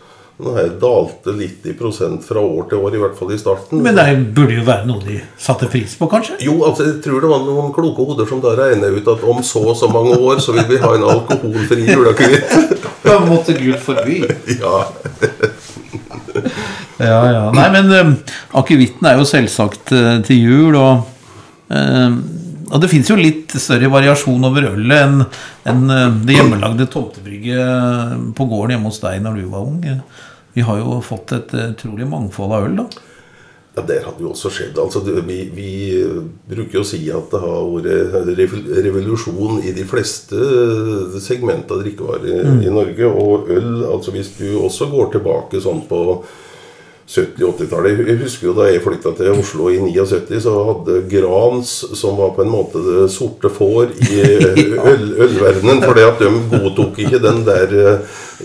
den 0.44 0.56
her 0.58 0.70
dalte 0.80 1.34
litt 1.36 1.66
i 1.68 1.74
prosent 1.78 2.24
fra 2.26 2.42
år 2.42 2.68
til 2.70 2.80
år, 2.80 2.96
i 2.96 3.02
hvert 3.02 3.18
fall 3.18 3.32
i 3.34 3.38
starten. 3.40 3.82
Men 3.84 3.98
det 3.98 4.06
burde 4.36 4.58
jo 4.58 4.66
være 4.66 4.88
noe 4.88 5.04
de 5.04 5.20
satte 5.40 5.68
pris 5.70 5.96
på, 6.00 6.08
kanskje? 6.10 6.38
Jo, 6.46 6.58
altså 6.68 6.88
jeg 6.88 6.98
tror 7.04 7.24
det 7.24 7.32
var 7.32 7.44
noen 7.46 7.72
kloke 7.76 8.06
hoder 8.08 8.28
som 8.30 8.42
da 8.44 8.56
regner 8.58 8.96
ut 8.96 9.12
at 9.14 9.26
om 9.28 9.42
så 9.46 9.64
og 9.72 9.78
så 9.78 9.90
mange 9.92 10.16
år 10.18 10.42
så 10.42 10.56
vil 10.56 10.66
vi 10.70 10.80
ha 10.82 10.94
en 10.96 11.08
alkoholfri 11.16 11.86
juleakevitt. 11.88 12.56
Da 13.00 13.14
måtte 13.24 13.54
Gud 13.56 13.78
forby. 13.80 14.18
ja. 14.60 14.74
Ja, 17.00 17.20
ja. 17.32 17.44
Nei, 17.56 17.68
men 17.72 17.92
um, 17.94 18.12
akevitten 18.60 19.08
er 19.08 19.16
jo 19.18 19.26
selvsagt 19.28 19.92
uh, 19.96 20.18
til 20.26 20.44
jul, 20.44 20.76
og, 20.76 21.06
um, 21.72 22.18
og 22.70 22.82
det 22.82 22.90
fins 22.92 23.08
jo 23.10 23.16
litt 23.18 23.54
større 23.56 23.88
variasjon 23.92 24.48
over 24.50 24.68
ølet 24.74 24.98
enn 24.98 25.22
enn, 25.70 25.86
uh, 25.88 26.18
det 26.26 26.36
hjemmelagde 26.36 26.88
tomtebrygget 26.92 28.34
på 28.36 28.48
gården 28.50 28.76
hjemme 28.76 28.92
hos 28.92 29.00
deg 29.02 29.22
når 29.24 29.40
du 29.40 29.46
var 29.52 29.64
ung. 29.64 29.80
Vi 30.54 30.64
har 30.66 30.80
jo 30.80 30.98
fått 31.04 31.32
et 31.36 31.54
utrolig 31.54 32.08
mangfold 32.10 32.52
av 32.56 32.66
øl, 32.66 32.76
da. 32.82 32.88
Ja, 33.76 33.84
Der 33.86 34.02
hadde 34.02 34.24
jo 34.24 34.32
også 34.32 34.50
skjedd. 34.50 34.78
altså 34.82 34.98
vi, 35.06 35.36
vi 35.54 35.70
bruker 36.50 36.80
jo 36.80 36.82
å 36.82 36.88
si 36.88 37.04
at 37.14 37.30
det 37.30 37.38
har 37.38 37.68
vært 37.70 38.66
revolusjon 38.82 39.60
i 39.62 39.70
de 39.76 39.84
fleste 39.86 40.40
segment 41.22 41.70
av 41.70 41.84
drikkevarer 41.84 42.64
i 42.66 42.72
Norge. 42.72 43.06
Og 43.06 43.50
øl, 43.54 43.70
altså 43.86 44.10
hvis 44.16 44.32
du 44.40 44.58
også 44.58 44.90
går 44.90 45.12
tilbake 45.14 45.62
sånn 45.62 45.84
på 45.86 46.02
70-80-tallet 47.10 48.04
Jeg 48.06 48.18
husker 48.20 48.46
jo 48.46 48.52
da 48.54 48.68
jeg 48.70 48.82
flytta 48.84 49.10
til 49.18 49.32
Oslo 49.34 49.66
i 49.72 49.80
79, 49.82 50.36
så 50.44 50.52
hadde 50.68 51.00
Grans, 51.10 51.72
som 51.98 52.14
var 52.20 52.36
på 52.36 52.44
en 52.44 52.52
måte 52.52 52.82
det 52.84 53.08
sorte 53.10 53.50
får 53.50 53.90
i 54.06 54.20
øl, 54.92 55.06
ølverdenen, 55.26 55.82
fordi 55.82 56.04
at 56.06 56.22
de 56.22 56.30
godtok 56.52 57.00
ikke 57.02 57.22
den 57.24 57.42
der 57.48 57.74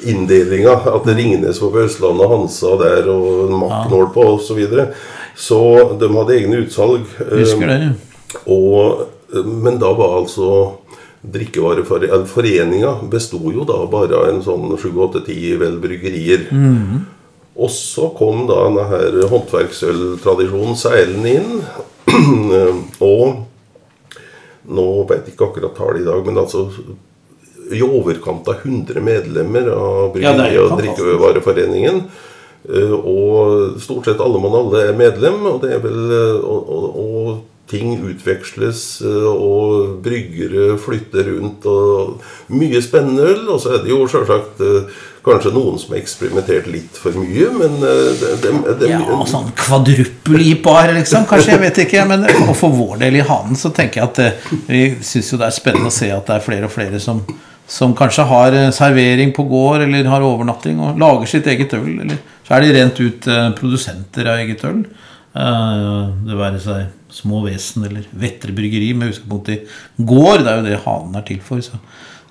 inndelinga. 0.01 0.79
At 0.95 1.05
Ringnes 1.13 1.61
var 1.61 1.75
på 1.75 1.83
Østlandet, 1.85 2.31
Hansa 2.33 2.73
der 2.81 3.11
og 3.13 3.53
Mack 3.53 3.93
på 4.15 4.25
osv. 4.33 4.47
Så, 4.47 4.57
videre. 4.57 4.87
så 5.35 5.59
de 5.99 6.09
hadde 6.15 6.39
egne 6.39 6.63
utsalg. 6.65 7.05
eh, 7.21 7.37
Husker 7.43 7.69
det. 7.69 7.91
og, 8.45 9.05
men 9.45 9.77
da 9.81 9.93
var 9.97 10.21
altså 10.23 10.49
Drikkevareforeninga 11.25 12.91
besto 13.09 13.39
jo 13.53 13.63
da 13.65 13.79
bare 13.89 14.13
av 14.19 14.27
en 14.29 14.41
sånn 14.45 14.73
7-8-10 14.77 15.57
vel 15.61 15.77
bryggerier. 15.81 16.47
Og 17.55 17.71
så 17.71 18.09
kom 18.17 18.45
da 18.49 18.65
denne 18.65 18.85
her 18.89 19.17
håndverksøltradisjonen 19.31 20.75
seilende 20.79 21.35
inn. 21.39 21.51
og 23.11 23.43
nå 24.65 24.85
vet 25.09 25.27
jeg 25.27 25.35
ikke 25.35 25.49
akkurat 25.51 25.75
tallet 25.77 26.03
i 26.03 26.07
dag, 26.07 26.23
men 26.25 26.39
altså 26.41 26.65
i 27.73 27.81
overkant 27.85 28.47
av 28.51 28.61
100 28.65 29.01
medlemmer 29.01 29.69
av 29.73 30.09
er 30.09 30.13
Bryggeri- 30.19 30.61
og 30.61 30.77
drikkevareforeningen. 30.81 32.03
Eh, 32.69 32.93
Og 32.93 33.79
stort 33.81 34.09
sett 34.09 34.21
alle 34.21 34.41
mann 34.41 34.57
alle 34.57 34.87
er 34.89 34.97
medlem, 34.97 35.41
og 35.49 35.61
det 35.63 35.75
er 35.77 35.83
vel 35.85 35.99
eh, 36.13 36.39
og, 36.41 36.69
og, 36.75 36.85
og 37.01 37.43
ting 37.69 37.95
utveksles, 38.05 39.01
eh, 39.05 39.27
og 39.31 39.99
bryggere 40.05 40.75
flytter 40.81 41.31
rundt, 41.31 41.65
og 41.65 42.21
mye 42.53 42.81
spennende 42.85 43.31
øl. 43.33 43.43
Og 43.49 43.61
så 43.61 43.75
er 43.75 43.85
det 43.85 43.93
jo 43.93 44.05
selvsagt 44.09 44.61
eh, 44.65 45.03
kanskje 45.25 45.51
noen 45.55 45.79
som 45.81 45.93
har 45.93 46.01
eksperimentert 46.01 46.67
litt 46.69 46.97
for 47.01 47.15
mye, 47.17 47.47
men 47.57 47.79
eh, 47.81 48.11
det, 48.21 48.31
det, 48.43 48.51
det, 48.81 48.89
Ja, 48.91 48.99
sånn 49.29 49.49
kvadruppel-IPA-er, 49.57 50.93
liksom. 50.99 51.25
Kanskje, 51.29 51.55
jeg 51.55 51.63
vet 51.63 51.81
ikke. 51.85 52.05
Men 52.09 52.27
og 52.45 52.53
for 52.59 52.75
vår 52.75 52.99
del 53.05 53.19
i 53.19 53.25
Hanen 53.25 53.57
så 53.59 53.71
tenker 53.75 54.01
jeg 54.01 54.11
at 54.11 54.21
eh, 54.23 54.53
vi 54.69 54.83
syns 55.05 55.33
jo 55.33 55.41
det 55.41 55.49
er 55.49 55.57
spennende 55.57 55.91
å 55.91 55.95
se 55.95 56.11
at 56.13 56.29
det 56.29 56.37
er 56.37 56.45
flere 56.45 56.69
og 56.69 56.73
flere 56.75 57.01
som, 57.03 57.23
som 57.67 57.95
kanskje 57.97 58.27
har 58.29 58.59
eh, 58.59 58.69
servering 58.75 59.33
på 59.35 59.47
gård 59.49 59.87
eller 59.87 60.11
har 60.13 60.25
overnatting 60.25 60.79
og 60.83 61.01
lager 61.01 61.33
sitt 61.33 61.49
eget 61.51 61.73
øl. 61.77 61.89
Eller 62.05 62.21
så 62.45 62.57
er 62.57 62.65
de 62.65 62.75
rent 62.77 63.01
ut 63.01 63.27
eh, 63.31 63.49
produsenter 63.57 64.29
av 64.31 64.43
eget 64.45 64.63
øl. 64.69 64.85
Eh, 65.35 66.03
Det 66.29 66.37
være 66.39 66.61
seg 66.63 66.85
Små 67.15 67.41
Vesen 67.45 67.85
eller 67.87 68.05
Vettre 68.11 68.51
Bryggeri 68.55 68.91
med 68.97 69.13
utgangspunkt 69.13 69.51
i 69.53 69.61
gård. 70.03 70.43
Det 70.43 70.51
er 70.51 70.59
jo 70.59 70.67
det 70.67 70.81
Hanen 70.83 71.15
er 71.15 71.25
til 71.27 71.39
for. 71.43 71.61
Så. 71.63 71.79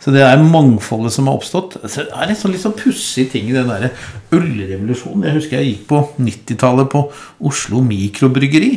Så 0.04 0.12
det 0.12 0.20
er 0.20 0.42
mangfoldet 0.44 1.14
som 1.14 1.30
har 1.30 1.38
oppstått. 1.38 1.78
Det 1.80 2.02
er 2.04 2.28
en 2.28 2.36
sånn 2.36 2.52
litt 2.52 2.60
sånn 2.60 2.76
pussig 2.76 3.30
ting 3.32 3.46
i 3.48 3.54
den 3.56 3.70
der 3.70 3.86
ølrevolusjonen. 4.36 5.24
Jeg 5.30 5.38
husker 5.38 5.56
jeg 5.62 5.70
gikk 5.70 5.86
på 5.88 6.00
90-tallet 6.20 6.90
på 6.92 7.06
Oslo 7.48 7.80
Mikrobryggeri. 7.86 8.74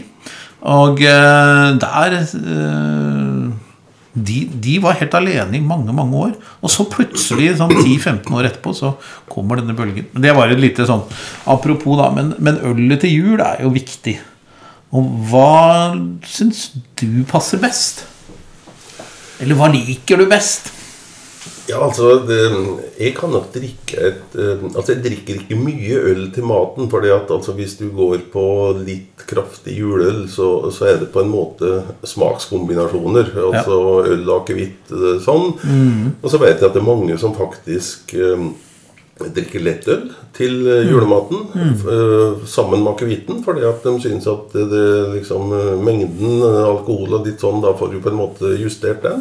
Og 0.72 1.04
eh, 1.04 1.66
der 1.84 2.16
eh, 2.22 3.50
de, 4.18 4.38
de 4.50 4.78
var 4.82 4.96
helt 5.02 5.18
alene 5.20 5.60
i 5.60 5.66
mange 5.68 5.92
mange 5.94 6.24
år. 6.30 6.32
Og 6.64 6.72
så 6.72 6.88
plutselig, 6.90 7.52
sånn 7.60 7.76
10-15 7.76 8.32
år 8.32 8.48
etterpå, 8.50 8.74
så 8.80 8.94
kommer 9.28 9.60
denne 9.60 9.76
bølgen. 9.76 10.08
Det 10.16 10.32
var 10.38 10.56
et 10.56 10.64
lite 10.64 10.88
sånn 10.88 11.04
apropos, 11.44 12.00
da. 12.00 12.08
Men, 12.16 12.34
men 12.40 12.64
ølet 12.72 13.04
til 13.04 13.14
jul 13.18 13.44
er 13.44 13.66
jo 13.68 13.76
viktig. 13.76 14.16
Og 14.96 15.12
hva 15.28 15.92
syns 16.24 16.70
du 17.04 17.22
passer 17.28 17.60
best? 17.60 18.06
Eller 19.44 19.60
hva 19.60 19.68
liker 19.76 20.24
du 20.24 20.30
best? 20.32 20.72
Ja, 21.68 21.82
altså 21.84 22.14
det, 22.28 22.38
Jeg 23.00 23.14
kan 23.18 23.30
nok 23.36 23.50
drikke 23.54 23.98
et 24.12 24.36
eh, 24.40 24.62
Altså, 24.74 24.94
jeg 24.94 25.04
drikker 25.04 25.42
ikke 25.42 25.58
mye 25.60 25.98
øl 26.12 26.22
til 26.36 26.46
maten. 26.48 26.90
fordi 26.90 27.10
at 27.12 27.32
altså, 27.32 27.52
hvis 27.58 27.78
du 27.80 27.90
går 27.96 28.22
på 28.32 28.46
litt 28.86 29.26
kraftig 29.28 29.76
juleøl, 29.82 30.28
så, 30.32 30.72
så 30.72 30.86
er 30.94 31.02
det 31.02 31.10
på 31.12 31.20
en 31.26 31.32
måte 31.34 31.82
smakskombinasjoner. 32.08 33.34
Altså 33.50 33.80
øl 34.06 34.24
og 34.30 34.44
akevitt 34.44 34.88
sånn. 34.94 35.52
sånn. 35.60 36.14
Og 36.24 36.32
så 36.32 36.40
vet 36.42 36.60
jeg 36.62 36.70
at 36.70 36.74
det 36.78 36.82
er 36.82 36.88
mange 36.88 37.18
som 37.20 37.36
faktisk 37.36 38.14
eh, 38.16 38.48
drikker 39.34 39.64
lettøl 39.66 40.04
til 40.38 40.60
julematen 40.62 40.92
julematen 40.94 41.46
Mm. 41.58 42.46
sammen 42.46 42.84
med 42.84 42.94
akevitten. 42.94 43.42
Fordi 43.44 43.64
at 43.66 43.84
de 43.84 43.96
syns 44.04 44.28
at 44.30 44.54
det, 44.54 44.68
det 44.72 44.86
liksom 45.18 45.52
eh, 45.58 45.74
mengden 45.84 46.38
eh, 46.46 46.64
alkohol 46.70 47.18
og 47.20 47.26
litt 47.28 47.42
sånn, 47.42 47.60
da 47.64 47.74
får 47.78 47.92
du 47.96 48.00
på 48.04 48.12
en 48.14 48.22
måte 48.22 48.54
justert 48.62 49.02
det. 49.04 49.16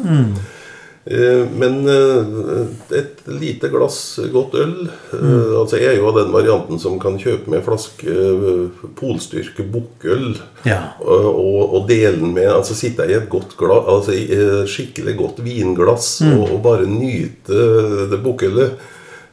Eh, 1.06 1.46
Men 1.54 1.88
eh, 1.88 2.98
et 2.98 3.20
lite 3.30 3.68
glass 3.70 4.18
godt 4.32 4.56
øl 4.58 4.88
mm. 5.12 5.52
Altså 5.60 5.78
Jeg 5.78 5.92
er 5.92 6.00
jo 6.00 6.08
av 6.10 6.16
den 6.18 6.32
varianten 6.34 6.80
som 6.82 6.96
kan 6.98 7.14
kjøpe 7.22 7.52
med 7.52 7.62
flaske 7.62 8.10
eh, 8.10 8.82
polstyrke 8.98 9.62
bukkøl. 9.70 10.32
Ja. 10.66 10.80
Og, 11.06 11.60
og, 11.76 11.86
dele 11.86 12.18
den 12.18 12.34
med 12.34 12.50
Altså 12.50 12.74
sitte 12.74 13.06
i 13.06 13.14
et 13.14 13.30
godt 13.30 13.54
glass 13.60 13.86
Altså 13.92 14.66
skikkelig 14.66 15.14
godt 15.20 15.40
vinglass 15.46 16.10
og, 16.26 16.42
og 16.50 16.60
bare 16.66 16.90
nyte 16.90 17.62
det 18.10 18.22
bukkølet. 18.24 18.74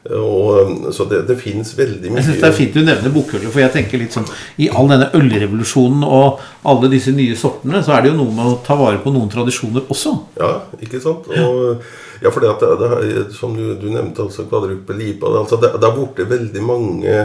Og, 0.04 0.92
så 0.92 1.06
det, 1.08 1.22
det 1.24 1.38
fins 1.40 1.70
veldig 1.78 2.10
mye 2.12 2.20
Jeg 2.20 2.26
synes 2.26 2.40
Det 2.42 2.48
er 2.50 2.56
fint 2.58 2.74
du 2.76 2.82
nevner 2.84 3.12
bokølet, 3.14 3.48
for 3.48 3.62
jeg 3.62 3.72
tenker 3.72 4.02
litt 4.02 4.12
sånn 4.12 4.26
I 4.60 4.66
all 4.76 4.90
denne 4.90 5.06
ølrevolusjonen 5.16 6.04
og 6.04 6.42
alle 6.68 6.90
disse 6.92 7.14
nye 7.16 7.36
sortene, 7.40 7.80
så 7.84 7.94
er 7.96 8.04
det 8.04 8.10
jo 8.12 8.18
noe 8.18 8.34
med 8.36 8.50
å 8.50 8.58
ta 8.66 8.76
vare 8.76 9.00
på 9.00 9.12
noen 9.14 9.30
tradisjoner 9.32 9.88
også. 9.92 10.12
Ja, 10.40 10.50
ikke 10.84 11.00
sant? 11.00 11.28
Og, 11.28 11.80
ja, 12.20 12.28
for 12.28 12.44
det, 12.44 12.52
at 12.52 12.64
det, 12.64 12.90
det, 13.00 13.24
som 13.36 13.56
du, 13.56 13.74
du 13.80 13.88
nevnte, 13.92 14.26
altså 14.26 14.44
kvadruppel 14.48 15.00
lipa 15.00 15.32
altså, 15.40 15.58
det, 15.60 15.72
det 15.80 15.88
er 15.88 15.96
borte 15.96 16.28
veldig 16.28 16.64
mange 16.64 17.16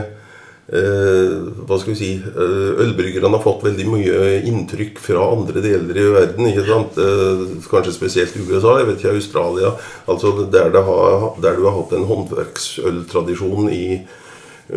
Hva 0.69 1.79
skal 1.81 1.95
vi 1.95 1.97
si 1.97 2.09
eh, 2.19 2.81
Ølbryggerne 2.83 3.31
har 3.33 3.41
fått 3.41 3.63
veldig 3.65 3.87
mye 3.89 4.19
inntrykk 4.45 4.99
fra 5.01 5.23
andre 5.33 5.63
deler 5.65 5.97
i 5.97 6.07
verden. 6.13 6.49
ikke 6.51 6.65
sant? 6.67 6.99
Eh, 7.01 7.43
kanskje 7.71 7.95
spesielt 7.95 8.37
USA, 8.37 8.77
jeg 8.77 8.89
vet 8.91 9.01
ikke, 9.01 9.15
Australia. 9.17 9.73
altså 10.05 10.35
Der, 10.45 10.69
det 10.75 10.83
har, 10.85 11.29
der 11.41 11.57
du 11.57 11.65
har 11.65 11.77
hatt 11.79 11.95
en 11.97 12.05
håndverksøltradisjon 12.11 13.71
i 13.73 13.83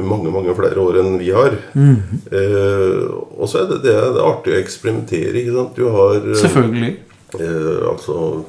mange 0.00 0.32
mange 0.32 0.54
flere 0.56 0.80
år 0.80 1.02
enn 1.02 1.18
vi 1.20 1.30
har. 1.37 1.58
eh, 2.32 3.04
og 3.37 3.44
så 3.50 3.62
er 3.62 3.70
det, 3.75 3.82
det, 3.84 3.92
er 3.92 4.25
artig 4.25 4.54
å 4.54 4.61
eksperimentere. 4.62 5.37
ikke 5.42 5.56
sant? 5.58 5.76
Du 5.76 5.92
har 5.92 6.18
eh, 6.22 6.40
Selvfølgelig. 6.46 6.92
Eh, 7.37 7.78
altså 7.90 8.44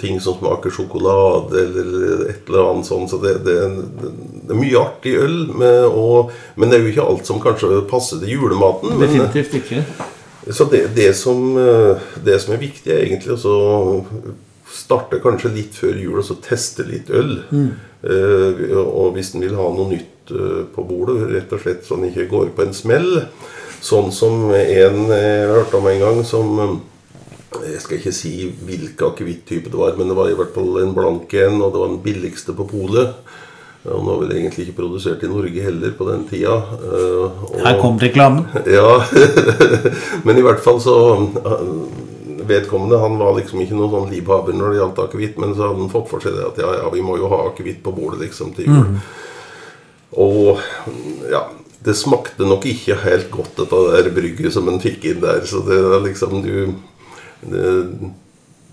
ting 0.00 0.18
som 0.20 0.34
smaker 0.34 0.72
sjokolade 0.74 1.60
eller 1.60 2.24
et 2.32 2.48
eller 2.48 2.70
annet 2.72 2.88
sånt. 2.88 3.10
Så 3.10 3.20
det, 3.22 3.36
det, 3.46 3.58
det 4.44 4.54
er 4.54 4.60
mye 4.60 4.80
artig 4.80 5.14
øl. 5.20 5.38
Med, 5.56 5.84
og, 5.88 6.32
men 6.56 6.70
det 6.70 6.78
er 6.78 6.84
jo 6.84 6.92
ikke 6.92 7.08
alt 7.08 7.28
som 7.28 7.42
kanskje 7.42 7.84
passer 7.90 8.20
til 8.22 8.36
julematen. 8.36 8.94
Men, 8.94 9.08
Definitivt 9.08 9.58
ikke. 9.60 9.84
så 10.52 10.68
det, 10.70 10.86
det, 10.96 11.10
som, 11.16 11.54
eh, 11.58 12.08
det 12.24 12.40
som 12.44 12.54
er 12.54 12.62
viktig, 12.62 12.92
er 12.92 13.06
egentlig 13.06 13.38
å 13.38 13.64
starte 14.74 15.20
kanskje 15.22 15.52
litt 15.54 15.76
før 15.78 15.98
jul 16.00 16.20
og 16.20 16.26
så 16.26 16.36
teste 16.44 16.86
litt 16.88 17.12
øl. 17.14 17.38
Eh, 18.04 18.64
og 18.80 19.14
hvis 19.14 19.32
en 19.34 19.44
vil 19.44 19.56
ha 19.56 19.68
noe 19.72 19.92
nytt 19.92 20.32
eh, 20.34 20.64
på 20.74 20.86
bordet, 20.86 21.22
rett 21.30 21.52
og 21.54 21.62
slett 21.62 21.86
så 21.86 21.96
en 21.96 22.08
ikke 22.08 22.28
går 22.32 22.50
på 22.56 22.66
en 22.66 22.76
smell. 22.76 23.12
Sånn 23.84 24.10
som 24.16 24.48
en 24.48 24.98
jeg 25.12 25.48
hørte 25.52 25.78
om 25.78 25.88
en 25.90 26.02
gang, 26.02 26.20
som 26.26 26.58
eh, 26.64 26.74
Jeg 27.54 27.80
skal 27.84 28.00
ikke 28.00 28.10
si 28.10 28.30
hvilken 28.66 29.12
akevitt-type 29.12 29.70
det 29.70 29.78
var, 29.78 29.92
men 29.94 30.08
det 30.10 30.16
var 30.18 30.26
i 30.26 30.34
hvert 30.34 30.50
fall 30.56 30.80
en 30.80 30.94
blank 30.96 31.30
en, 31.38 31.60
og 31.62 31.70
det 31.70 31.80
var 31.84 31.92
den 31.92 32.00
billigste 32.02 32.50
på 32.58 32.66
polet. 32.66 33.14
Og 33.84 33.98
den 33.98 34.06
var 34.08 34.20
vel 34.22 34.30
egentlig 34.32 34.64
ikke 34.68 34.78
produsert 34.78 35.22
i 35.26 35.28
Norge 35.28 35.60
heller 35.64 35.90
på 35.98 36.06
den 36.08 36.22
tida. 36.30 36.54
eh, 36.80 37.24
og- 37.44 37.58
Her 37.66 37.80
kom 37.80 37.98
reklamen. 38.00 38.46
ja, 38.78 38.94
men 40.24 40.38
i 40.40 40.44
hvert 40.46 40.62
fall 40.64 40.80
så 40.80 40.94
uh, 41.20 41.60
Vedkommende 42.44 42.98
han 43.00 43.14
var 43.20 43.34
liksom 43.38 43.60
ikke 43.62 43.76
noen 43.76 43.92
sånn 43.92 44.10
livhaver 44.12 44.52
når 44.56 44.72
det 44.72 44.78
gjaldt 44.80 44.98
akevitt, 45.06 45.38
men 45.40 45.54
så 45.56 45.68
hadde 45.70 45.80
han 45.80 45.92
fått 45.92 46.08
for 46.10 46.20
seg 46.20 46.34
det 46.36 46.42
at 46.44 46.58
ja, 46.60 46.72
ja, 46.82 46.88
vi 46.92 47.00
må 47.04 47.14
jo 47.16 47.28
ha 47.32 47.38
akevitt 47.48 47.78
på 47.84 47.92
bordet 47.96 48.20
liksom 48.20 48.50
til 48.56 48.66
jul. 48.68 48.98
Og 50.20 50.60
ja, 51.32 51.40
det 51.84 51.94
smakte 51.96 52.44
nok 52.44 52.66
ikke 52.68 52.98
helt 53.00 53.30
godt, 53.32 53.54
dette 53.62 53.80
der 53.94 54.10
brygget 54.12 54.52
som 54.52 54.68
en 54.68 54.76
fikk 54.82 55.06
inn 55.08 55.22
der. 55.24 55.40
Så 55.48 55.62
det 55.64 55.78
er 55.80 56.04
liksom 56.04 56.42
du 56.44 56.74
det, 57.48 57.72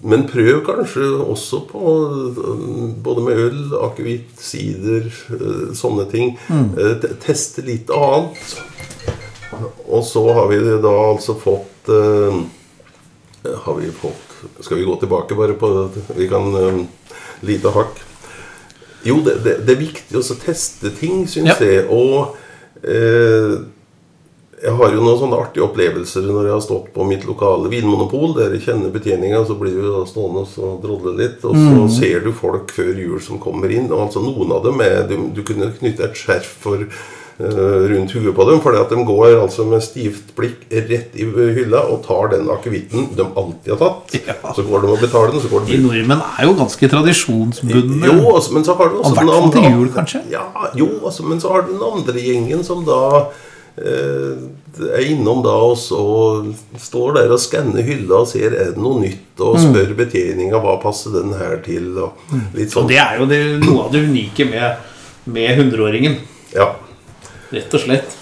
Men 0.04 0.24
prøv 0.26 0.64
kanskje 0.66 1.06
også 1.22 1.60
på 1.70 1.82
øh, 2.10 2.38
både 3.06 3.22
med 3.26 3.38
øl, 3.38 3.60
akevitt, 3.86 4.32
sider, 4.42 5.10
øh, 5.36 5.74
sånne 5.78 6.08
ting. 6.10 6.38
Mm. 6.50 6.72
Teste 7.22 7.62
litt 7.68 7.92
annet. 7.94 8.56
og 9.92 10.04
så 10.08 10.24
har 10.34 10.48
vi 10.50 10.58
da 10.82 10.92
altså 11.12 11.36
fått 11.38 11.90
eh, 11.92 12.38
Har 13.66 13.76
vi 13.78 13.90
fått 13.92 14.38
Skal 14.64 14.78
vi 14.80 14.86
gå 14.88 14.96
tilbake 15.02 15.36
bare 15.36 15.54
på 15.60 15.70
Vi 16.16 16.28
kan 16.32 16.56
eh, 16.56 16.80
lite 17.42 17.70
hakk. 17.76 18.00
Jo, 19.04 19.20
det, 19.26 19.40
det, 19.44 19.56
det 19.66 19.76
er 19.76 19.82
viktig 19.82 20.18
å 20.18 20.22
teste 20.46 20.92
ting, 20.98 21.26
syns 21.28 21.56
Ja. 21.56 21.56
jeg. 21.66 21.86
Og 21.90 22.36
eh, 22.86 23.60
jeg 24.62 24.74
har 24.78 24.94
jo 24.94 25.02
noen 25.02 25.18
sånne 25.18 25.38
artige 25.42 25.66
opplevelser 25.66 26.28
når 26.28 26.46
jeg 26.46 26.54
har 26.54 26.66
stått 26.66 26.92
på 26.94 27.06
mitt 27.10 27.24
lokale 27.26 27.70
vinmonopol, 27.72 28.36
Dere 28.38 28.60
kjenner 28.62 28.94
betjeninga, 28.94 29.42
så 29.48 29.56
blir 29.58 29.74
du 29.74 29.88
da 29.88 30.04
stående 30.10 30.44
og 30.62 30.84
drodle 30.84 31.16
litt, 31.18 31.42
og 31.50 31.58
så 31.58 31.88
ser 31.96 32.22
du 32.28 32.30
folk 32.38 32.70
før 32.76 32.94
jul 32.94 33.18
som 33.26 33.42
kommer 33.42 33.74
inn. 33.74 33.90
Og 33.90 34.06
altså 34.06 34.22
noen 34.22 34.54
av 34.54 34.62
dem 34.68 34.84
er 34.86 35.02
Du, 35.10 35.18
du 35.34 35.42
kunne 35.48 35.72
knytte 35.74 36.06
et 36.06 36.20
skjerf 36.20 36.48
for 36.62 36.84
eh, 36.86 37.82
rundt 37.90 38.14
huet 38.14 38.36
på 38.38 38.48
dem, 38.52 38.62
fordi 38.62 38.84
at 38.84 38.94
de 38.94 39.02
går 39.08 39.40
altså 39.42 39.66
med 39.66 39.82
stivt 39.82 40.30
blikk 40.38 40.68
rett 40.70 41.18
i 41.18 41.26
hylla 41.58 41.82
og 41.90 42.04
tar 42.06 42.30
den 42.36 42.50
akevitten 42.54 43.10
de 43.18 43.26
alltid 43.26 43.74
har 43.74 43.82
tatt. 43.82 44.18
Ja. 44.30 44.38
Så 44.54 44.68
går 44.68 44.86
de 44.86 44.94
og 44.94 45.02
betaler 45.02 45.34
den, 45.34 45.42
så 45.42 45.50
går 45.52 45.66
de 45.66 45.74
De 45.74 45.84
nordmenn 45.88 46.22
er 46.22 46.52
jo 46.52 46.58
ganske 46.62 46.92
tradisjonsbundne. 46.94 48.12
jo, 48.14 48.36
altså, 48.36 48.54
men 48.54 48.68
så 48.68 48.78
har 48.78 48.94
du 48.94 49.02
også 49.02 49.26
den 49.26 49.56
til 49.58 49.72
jul, 49.74 49.94
kanskje? 49.98 50.28
Ja, 50.38 50.46
jo, 50.78 50.92
altså, 51.02 51.26
men 51.26 51.42
så 51.42 51.56
har 51.56 51.66
du 51.66 51.74
den 51.74 51.88
andre 51.90 52.30
gjengen 52.30 52.62
som 52.68 52.86
da 52.86 53.02
er 53.78 55.06
innom 55.08 55.42
da 55.44 55.54
og 55.64 55.78
så 55.80 56.02
står 56.80 57.14
der 57.16 57.32
og 57.32 57.40
skanner 57.40 57.84
hylla 57.88 58.22
og 58.22 58.28
ser 58.28 58.52
er 58.54 58.72
det 58.74 58.82
noe 58.82 59.00
nytt, 59.02 59.40
og 59.40 59.56
Mm. 59.58 59.64
spør 59.74 59.94
betjeninga 59.96 60.60
hva 60.62 60.76
passer 60.82 61.12
den 61.16 61.34
her 61.34 61.58
til, 61.66 61.98
og 61.98 62.14
litt 62.54 62.68
Og 62.76 62.84
sånn. 62.84 62.88
det 62.90 62.98
er 62.98 63.20
jo 63.20 63.26
det, 63.26 63.42
noe 63.66 63.86
av 63.86 63.92
det 63.92 64.04
unike 64.08 64.50
med, 64.50 64.78
med 65.26 65.58
hundreåringen. 65.58 66.18
Ja. 66.54 66.76
Rett 67.52 67.74
og 67.74 67.80
slett. 67.80 68.18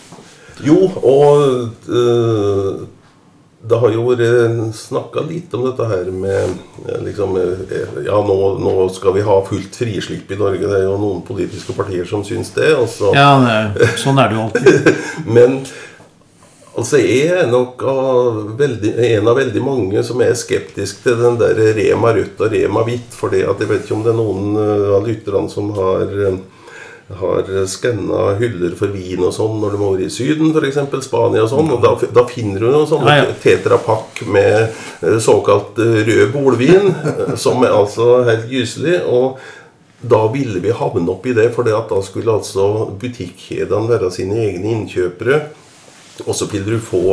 Jo, 0.63 0.75
og 1.01 1.71
eh, 1.87 2.85
det 3.61 3.75
har 3.75 3.91
jo 3.91 4.05
vært 4.07 4.75
snakka 4.77 5.19
litt 5.27 5.51
om 5.57 5.65
dette 5.67 5.83
her 5.89 6.07
med 6.15 6.53
eh, 6.87 7.01
liksom 7.03 7.33
eh, 7.35 7.97
Ja, 8.05 8.21
nå, 8.23 8.37
nå 8.63 8.75
skal 8.95 9.17
vi 9.17 9.23
ha 9.27 9.35
fullt 9.43 9.75
frislipp 9.75 10.31
i 10.31 10.37
Norge. 10.39 10.63
Det 10.63 10.77
er 10.77 10.85
jo 10.87 10.95
noen 11.01 11.19
politiske 11.27 11.75
partier 11.75 12.07
som 12.07 12.23
syns 12.23 12.53
det. 12.55 12.69
Altså. 12.77 13.11
Ja, 13.17 13.33
er- 13.51 13.97
sånn 13.99 14.21
er 14.23 14.31
det 14.31 14.39
jo 14.39 14.45
alltid. 14.47 14.89
Men 15.35 15.57
altså, 16.79 17.01
jeg 17.03 17.33
er 17.41 17.49
nok 17.51 17.83
av 17.83 18.39
veldig, 18.61 18.93
en 19.09 19.27
av 19.27 19.35
veldig 19.41 19.65
mange 19.65 20.05
som 20.07 20.23
er 20.23 20.37
skeptisk 20.39 21.03
til 21.03 21.19
den 21.19 21.35
der 21.41 21.59
Rema 21.75 22.13
rødt 22.15 22.39
og 22.39 22.55
Rema 22.55 22.85
hvitt. 22.87 23.11
For 23.19 23.35
jeg 23.35 23.59
vet 23.59 23.83
ikke 23.83 23.97
om 23.99 24.05
det 24.07 24.13
er 24.15 24.21
noen 24.21 24.55
eh, 24.55 24.87
av 25.01 25.03
lytterne 25.11 25.51
som 25.51 25.73
har 25.75 26.07
eh, 26.29 26.39
har 27.17 27.47
skanna 27.65 28.35
hyller 28.37 28.75
for 28.77 28.93
vin 28.93 29.23
og 29.25 29.33
sånn 29.33 29.57
når 29.61 29.73
du 29.73 29.77
må 29.81 29.87
over 29.93 30.03
i 30.05 30.09
Syden, 30.13 30.51
f.eks. 30.53 30.77
Spania 31.07 31.45
og 31.45 31.51
sånn. 31.51 31.71
Og 31.73 31.81
da, 31.81 31.95
da 32.13 32.25
finner 32.29 32.61
du 32.61 32.69
noen 32.69 32.89
sånne 32.89 33.15
Ja, 33.15 33.23
ja. 33.23 33.37
tetrapakk 33.41 34.21
med 34.29 34.57
eh, 34.67 35.17
såkalt 35.23 35.79
eh, 35.81 36.03
rød 36.05 36.35
bolvin, 36.35 36.91
eh, 36.93 37.33
som 37.39 37.65
er 37.65 37.73
altså 37.73 38.21
helt 38.29 38.45
gyselig. 38.51 38.99
Og 39.09 39.39
da 39.99 40.21
ville 40.31 40.61
vi 40.63 40.75
havne 40.75 41.09
opp 41.11 41.25
i 41.27 41.35
det, 41.35 41.49
for 41.55 41.67
da 41.67 41.81
skulle 42.05 42.37
altså 42.37 42.89
butikkjedene 43.01 43.89
være 43.89 44.11
sine 44.13 44.37
egne 44.45 44.75
innkjøpere. 44.77 45.41
Og 46.27 46.35
så 46.35 46.45
vil 46.51 46.65
du 46.67 46.77
få 46.83 47.03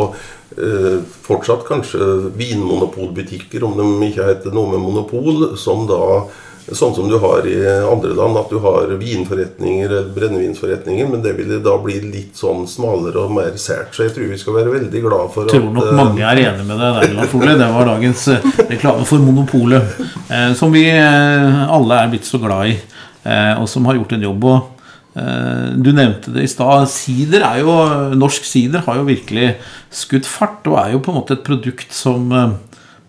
eh, 0.58 0.98
fortsatt 1.24 1.64
kanskje 1.66 2.34
vinmonopolbutikker, 2.36 3.64
om 3.64 3.78
de 3.80 4.10
ikke 4.10 4.28
heter 4.28 4.54
noe 4.54 4.74
med 4.74 4.82
monopol, 4.84 5.54
som 5.56 5.86
da 5.88 6.26
Sånn 6.74 6.96
som 6.96 7.06
du 7.06 7.14
har 7.22 7.46
i 7.46 7.54
andre 7.86 8.10
land, 8.18 8.34
at 8.40 8.50
du 8.50 8.58
har 8.58 8.90
vinforretninger 8.98 9.86
eller 9.86 10.08
brennevinsforretninger. 10.16 11.06
Men 11.12 11.22
det 11.22 11.36
ville 11.38 11.60
da 11.62 11.76
bli 11.78 12.00
litt 12.02 12.38
sånn 12.38 12.64
smalere 12.66 13.22
og 13.22 13.34
mer 13.36 13.52
sært. 13.60 13.92
Så 13.94 14.08
jeg 14.08 14.16
tror 14.16 14.32
vi 14.32 14.38
skal 14.40 14.56
være 14.56 14.72
veldig 14.72 15.02
glad 15.04 15.30
for 15.34 15.46
Jeg 15.46 15.62
tror 15.62 15.76
nok 15.76 15.86
eh, 15.92 15.98
mange 16.00 16.24
er 16.26 16.40
enig 16.42 16.66
med 16.66 16.82
deg 16.82 16.96
der, 16.98 17.12
Lars 17.20 17.36
Ole. 17.38 17.54
Det 17.60 17.68
var 17.76 17.90
dagens 17.92 18.24
eh, 18.34 18.48
reklame 18.72 19.06
for 19.06 19.22
Monopolet. 19.22 19.92
Eh, 20.26 20.48
som 20.58 20.74
vi 20.74 20.88
alle 20.90 22.00
er 22.00 22.10
blitt 22.10 22.26
så 22.26 22.42
glad 22.42 22.72
i, 22.72 22.74
og 23.60 23.68
som 23.70 23.86
har 23.86 24.00
gjort 24.00 24.16
en 24.16 24.26
jobb. 24.26 24.48
Og, 24.50 24.72
du 25.16 25.88
nevnte 25.96 26.34
det 26.34 26.42
i 26.44 26.50
stad. 26.50 26.90
Sider 26.92 27.46
er 27.46 27.62
jo 27.62 27.72
Norsk 28.18 28.44
sider 28.44 28.82
har 28.84 28.98
jo 28.98 29.06
virkelig 29.06 29.54
skutt 29.88 30.26
fart, 30.28 30.66
og 30.68 30.76
er 30.82 30.92
jo 30.92 31.00
på 31.00 31.14
en 31.14 31.20
måte 31.22 31.38
et 31.38 31.46
produkt 31.46 31.94
som 31.96 32.28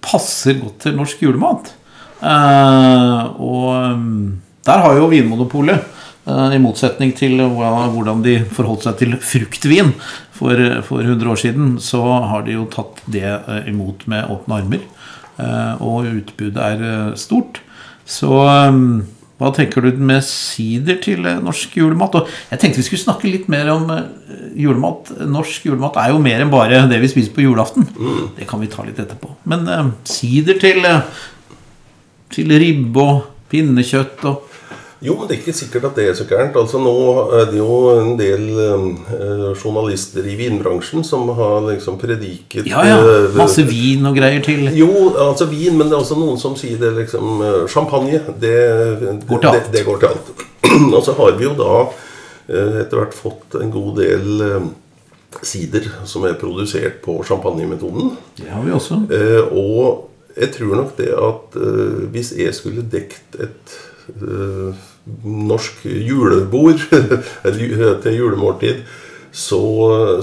passer 0.06 0.62
godt 0.62 0.86
til 0.86 0.96
norsk 0.96 1.26
julemat. 1.26 1.74
Eh, 2.21 3.21
og 3.38 3.97
mm, 3.97 4.25
der 4.67 4.84
har 4.84 4.97
jo 4.97 5.12
Vinmonopolet 5.12 5.93
Eh, 6.27 6.56
I 6.58 6.62
motsetning 6.62 7.13
til 7.17 7.39
hvordan 7.39 8.23
de 8.25 8.39
forholdt 8.51 8.88
seg 8.88 8.99
til 8.99 9.17
fruktvin 9.23 9.93
for, 10.36 10.60
for 10.88 11.03
100 11.03 11.32
år 11.32 11.39
siden, 11.39 11.75
så 11.80 12.01
har 12.03 12.43
de 12.47 12.58
jo 12.58 12.67
tatt 12.71 12.99
det 13.08 13.27
eh, 13.27 13.69
imot 13.71 14.08
med 14.12 14.27
åpne 14.34 14.63
armer. 14.63 14.88
Og 15.86 16.08
utbudet 16.10 16.58
er 16.58 17.12
stort. 17.19 17.62
Så 18.10 18.41
eh, 18.49 18.80
hva 19.38 19.51
tenker 19.53 19.86
du 19.86 20.01
med 20.01 20.25
sider 20.25 20.97
til 21.03 21.23
norsk 21.45 21.77
julemat? 21.77 22.17
Og 22.17 22.32
jeg 22.51 22.60
tenkte 22.60 22.82
vi 22.82 22.88
skulle 22.89 23.06
snakke 23.06 23.30
litt 23.30 23.47
mer 23.53 23.69
om 23.69 23.86
julemat. 24.58 25.13
Norsk 25.30 25.69
julemat 25.69 25.99
er 26.01 26.12
jo 26.12 26.21
mer 26.23 26.41
enn 26.41 26.51
bare 26.51 26.84
det 26.89 26.99
vi 27.03 27.12
spiser 27.13 27.36
på 27.36 27.45
julaften. 27.45 27.86
Det 28.36 28.49
kan 28.49 28.63
vi 28.63 28.71
ta 28.73 28.84
litt 28.88 28.99
etterpå. 28.99 29.36
Men 29.47 29.93
sider 30.10 30.58
til, 30.60 30.82
til 32.34 32.52
ribbe 32.60 33.04
og 33.04 33.26
pinnekjøtt 33.52 34.26
og 34.30 34.44
Jo, 35.00 35.13
men 35.13 35.28
det 35.30 35.36
er 35.36 35.42
ikke 35.44 35.54
sikkert 35.54 35.84
at 35.92 35.98
det 36.00 36.08
er 36.10 36.16
så 36.18 36.24
gærent. 36.26 36.56
Altså, 36.58 36.80
nå 36.82 36.92
er 37.38 37.52
det 37.52 37.60
jo 37.60 37.76
en 38.02 38.16
del 38.18 38.48
eh, 38.63 39.44
journalister 39.62 40.26
i 40.26 40.34
vinbransjen 40.40 41.04
som 41.06 41.30
har 41.38 41.68
liksom 41.68 42.00
prediket 42.02 42.66
Ja, 42.66 42.82
ja. 42.82 42.96
eh, 43.06 43.28
Masse 43.38 43.62
vin 43.70 44.08
og 44.10 44.18
greier 44.18 44.42
til. 44.42 44.66
Jo, 44.74 44.90
altså 45.28 45.46
vin, 45.52 45.78
men 45.78 45.86
det 45.92 45.94
er 45.94 46.02
også 46.02 46.18
noen 46.18 46.42
som 46.42 46.58
sier 46.58 46.82
det 46.82 46.96
liksom 46.98 47.44
eh, 47.46 47.60
Champagne, 47.70 48.24
det 48.42 48.56
Går 49.30 49.44
til 49.46 49.52
alt. 49.52 49.70
det 49.78 49.86
går 49.86 50.02
til 50.02 50.10
alt. 50.16 50.34
Og 50.98 51.00
så 51.06 51.13
har 51.22 51.38
vi 51.38 51.46
jo 51.46 51.54
da 51.62 51.72
eh, 51.86 52.82
etter 52.82 52.98
hvert 53.04 53.13
fått 53.22 53.60
en 53.62 53.70
god 53.78 54.02
del 54.02 54.46
eh, 54.50 54.68
sider 55.46 55.86
som 56.10 56.26
er 56.26 56.34
produsert 56.42 57.04
på 57.06 57.20
champagnemetoden. 57.28 58.16
Det 58.42 58.50
har 58.50 58.66
vi 58.66 58.74
også. 58.74 59.04
Eh, 59.13 59.54
og 59.54 60.07
jeg 60.38 60.54
tror 60.54 60.76
nok 60.82 60.93
det 61.00 61.10
at 61.13 61.58
uh, 61.58 62.06
hvis 62.13 62.34
jeg 62.38 62.54
skulle 62.56 62.86
dekt 62.91 63.38
et 63.41 63.76
uh, 64.21 64.71
norsk 65.23 65.86
julebord 65.86 66.82
til 68.04 68.17
julemåltid, 68.17 68.84
så, 69.38 69.62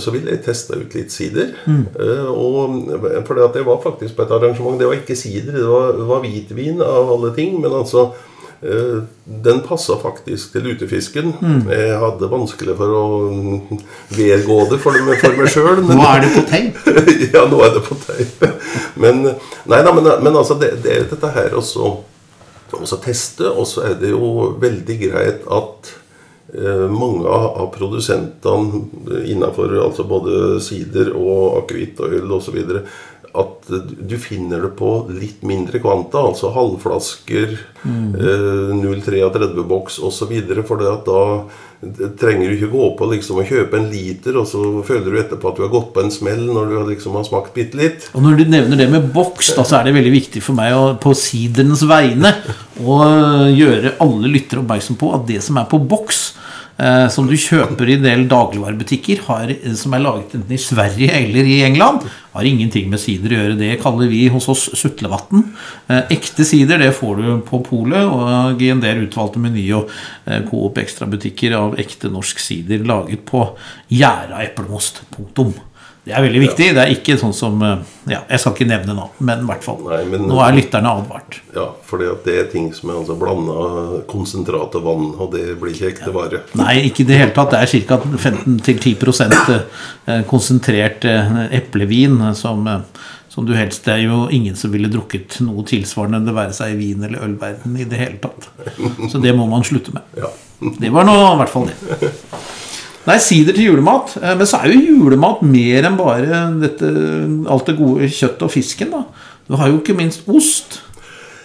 så 0.00 0.11
ville 0.11 0.33
jeg 0.33 0.42
testa 0.46 0.77
ut 0.79 0.94
litt 0.96 1.12
sider. 1.14 1.53
Eh, 1.70 2.29
og, 2.31 2.88
for 3.27 3.37
det 3.37 3.44
at 3.46 3.59
jeg 3.61 3.66
var 3.68 3.83
faktisk 3.85 4.16
på 4.16 4.24
et 4.24 4.33
arrangement. 4.35 4.79
Det 4.81 4.88
var 4.88 4.98
ikke 4.98 5.16
sider, 5.18 5.53
det 5.55 5.66
var, 5.68 5.92
det 5.98 6.07
var 6.09 6.24
hvitvin 6.24 6.83
av 6.83 7.12
alle 7.14 7.31
ting. 7.37 7.61
Men 7.62 7.77
altså 7.79 8.09
den 8.64 9.59
passa 9.66 9.98
faktisk 10.00 10.55
til 10.55 10.64
lutefisken. 10.68 11.35
Jeg 11.68 11.98
hadde 12.00 12.31
vanskelig 12.33 12.77
for 12.79 12.94
å 12.96 13.05
mm, 13.29 13.83
vedgå 14.16 14.57
det 14.70 14.79
for, 14.81 14.96
for 15.20 15.37
meg 15.37 15.53
sjøl. 15.53 15.83
Nå 15.90 16.00
er 16.09 16.24
det 16.24 16.33
på 16.33 16.46
teip? 16.48 16.81
ja, 17.35 17.44
nå 17.50 17.61
er 17.66 17.77
det 17.77 17.85
på 17.85 17.98
teip. 18.07 18.48
Men, 18.96 19.20
nei 19.68 19.85
nei, 19.85 19.94
men, 20.00 20.11
men 20.24 20.33
altså, 20.33 20.57
det, 20.61 20.79
det 20.87 20.96
er 20.96 21.09
dette 21.12 21.33
her 21.37 21.57
også 21.61 21.92
også 22.81 23.00
teste, 23.05 23.50
og 23.50 23.66
så 23.68 23.88
er 23.90 24.00
det 24.00 24.12
jo 24.14 24.55
veldig 24.61 24.96
greit 25.00 25.44
at 25.53 25.90
eh, 26.55 26.87
mange 26.90 27.29
av 27.31 27.68
produsentene 27.74 28.85
innenfor 29.31 29.74
altså 29.85 30.07
både 30.09 30.61
sider 30.64 31.12
og 31.14 31.61
akevitt 31.62 32.00
og 32.05 32.16
øl 32.18 32.37
osv. 32.38 32.61
At 33.35 33.66
du 33.99 34.14
finner 34.23 34.62
det 34.62 34.75
på 34.79 34.90
litt 35.11 35.40
mindre 35.42 35.81
kvanta, 35.83 36.20
altså 36.31 36.53
halvflasker, 36.55 37.57
eh, 37.83 38.75
0,33-boks 38.79 39.99
osv. 40.07 40.35
For 40.62 40.79
det 40.79 40.90
at 40.92 41.09
da 41.09 41.23
trenger 42.18 42.49
du 42.49 42.57
ikke 42.57 42.70
gå 42.73 42.87
på 42.99 43.09
liksom 43.11 43.40
og 43.42 43.51
kjøpe 43.51 43.79
en 43.79 43.88
liter, 43.92 44.38
og 44.40 44.47
så 44.49 44.62
føler 44.87 45.11
du 45.11 45.18
etterpå 45.20 45.51
at 45.51 45.59
du 45.59 45.64
har 45.66 45.73
gått 45.73 45.92
på 45.94 46.05
en 46.05 46.12
smell 46.14 46.47
når 46.49 46.70
du 46.70 46.77
liksom 46.92 47.18
har 47.18 47.27
smakt 47.29 47.55
bitte 47.57 47.79
litt. 47.81 48.09
Og 48.14 48.25
når 48.25 48.40
du 48.40 48.44
nevner 48.55 48.81
det 48.81 48.88
med 48.92 49.11
boks, 49.14 49.55
da, 49.59 49.66
så 49.66 49.81
er 49.81 49.88
det 49.88 49.97
veldig 49.99 50.14
viktig 50.14 50.42
for 50.44 50.57
meg 50.59 50.75
å, 50.77 50.85
på 51.01 51.14
sidernes 51.18 51.85
vegne 51.88 52.33
å 52.81 53.01
gjøre 53.53 53.97
alle 54.05 54.33
lyttere 54.33 54.64
oppmerksom 54.64 54.99
på 55.01 55.12
at 55.16 55.29
det 55.29 55.40
som 55.44 55.61
er 55.61 55.68
på 55.70 55.81
boks, 55.83 56.23
eh, 56.79 57.07
som 57.12 57.29
du 57.29 57.37
kjøper 57.38 57.90
i 57.90 57.99
en 57.99 58.07
del 58.07 58.27
dagligvarebutikker, 58.31 59.25
har, 59.29 59.55
som 59.79 59.97
er 59.97 60.07
laget 60.07 60.38
enten 60.38 60.57
i 60.57 60.62
Sverige 60.62 61.11
eller 61.20 61.51
i 61.57 61.62
England, 61.68 62.07
har 62.35 62.49
ingenting 62.49 62.88
med 62.90 63.01
sider 63.03 63.33
å 63.33 63.38
gjøre. 63.38 63.59
Det 63.59 63.70
kaller 63.83 64.11
vi 64.11 64.25
hos 64.33 64.49
oss 64.51 64.66
sutlevann. 64.79 65.44
Eh, 65.87 66.03
ekte 66.16 66.47
sider 66.47 66.83
det 66.83 66.90
får 66.99 67.20
du 67.20 67.29
på 67.47 67.62
polet 67.66 68.03
og 68.05 68.62
i 68.62 68.73
en 68.75 68.83
del 68.83 69.05
utvalgte 69.07 69.42
Meny 69.42 69.68
og 69.77 69.92
eh, 70.27 70.42
Coop 70.49 70.81
Extra-butikker 70.83 71.55
av 71.59 71.79
ekte 71.81 72.11
norsk 72.12 72.42
sider 72.42 72.83
laget 72.87 73.23
på 73.29 73.47
gjæra 73.94 74.42
eplemost. 74.49 75.05
Punktum. 75.14 75.55
Det 76.05 76.12
er 76.12 76.21
veldig 76.21 76.40
viktig. 76.43 76.67
Det 76.77 76.83
er 76.83 76.90
ikke 76.93 77.14
sånn 77.17 77.33
som 77.33 77.62
eh, 77.64 77.79
Ja, 78.12 78.19
jeg 78.29 78.40
skal 78.43 78.53
ikke 78.53 78.67
nevne 78.69 78.93
nå, 78.97 79.07
men 79.25 79.40
i 79.40 79.49
hvert 79.49 79.64
fall. 79.64 79.79
Nei, 79.88 80.03
men- 80.11 80.27
Nå 80.29 80.37
er 80.45 80.53
lytterne 80.53 80.90
advart. 81.01 81.38
Ja, 81.55 81.71
for 81.88 82.03
det 82.03 82.35
er 82.35 82.51
ting 82.53 82.67
som 82.77 82.90
er 82.93 82.99
altså 83.01 83.17
blanda 83.17 84.03
konsentrat 84.11 84.77
og 84.77 84.85
vann, 84.85 85.07
og 85.17 85.33
det 85.33 85.55
blir 85.61 85.73
ikke 85.73 85.88
ekte 85.95 86.12
vare. 86.12 86.43
Nei, 86.61 86.75
ikke 86.90 87.07
i 87.07 87.09
det 87.09 87.17
hele 87.23 87.33
tatt. 87.37 87.55
Det 87.55 87.62
er 87.62 87.87
ca. 87.88 87.99
15-10 88.21 89.55
eh, 90.07 90.23
konsentrert 90.29 91.07
eh, 91.09 91.38
eplevin 91.57 92.21
som, 92.37 92.69
som 93.33 93.47
du 93.49 93.55
helst 93.57 93.87
Det 93.88 93.95
er 93.97 94.05
jo 94.05 94.27
ingen 94.29 94.57
som 94.61 94.75
ville 94.75 94.90
drukket 94.93 95.40
noe 95.40 95.64
tilsvarende, 95.64 96.21
det 96.29 96.37
være 96.37 96.53
seg 96.53 96.75
i 96.75 96.81
vin- 96.83 97.09
eller 97.09 97.25
ølverden 97.25 97.81
i 97.81 97.88
det 97.88 98.03
hele 98.03 98.21
tatt. 98.21 98.51
Så 99.11 99.23
det 99.25 99.33
må 99.37 99.49
man 99.49 99.64
slutte 99.64 99.97
med. 99.97 100.05
Ja. 100.21 100.29
Det 100.81 100.93
var 100.93 101.09
nå 101.09 101.17
i 101.17 101.38
hvert 101.40 101.53
fall 101.57 101.73
det. 101.73 102.12
Nei, 103.05 103.19
sider 103.21 103.57
til 103.57 103.71
julemat. 103.71 104.17
Eh, 104.23 104.35
Men 104.38 104.49
så 104.49 104.62
er 104.62 104.73
jo 104.73 104.99
julemat 104.99 105.43
mer 105.45 105.88
enn 105.90 105.99
bare 106.01 106.43
dette, 106.62 106.90
alt 107.51 107.67
det 107.69 107.79
gode 107.79 108.09
kjøttet 108.09 108.47
og 108.47 108.53
fisken. 108.55 108.90
da. 108.90 109.05
Du 109.49 109.57
har 109.61 109.69
jo 109.69 109.81
ikke 109.81 109.97
minst 109.97 110.29
ost. 110.29 110.81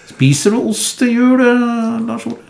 Spiser 0.10 0.56
du 0.56 0.69
ost 0.69 1.00
til 1.00 1.12
jul, 1.15 1.41
eh, 1.41 2.00
Lars 2.08 2.26
Ole? 2.28 2.45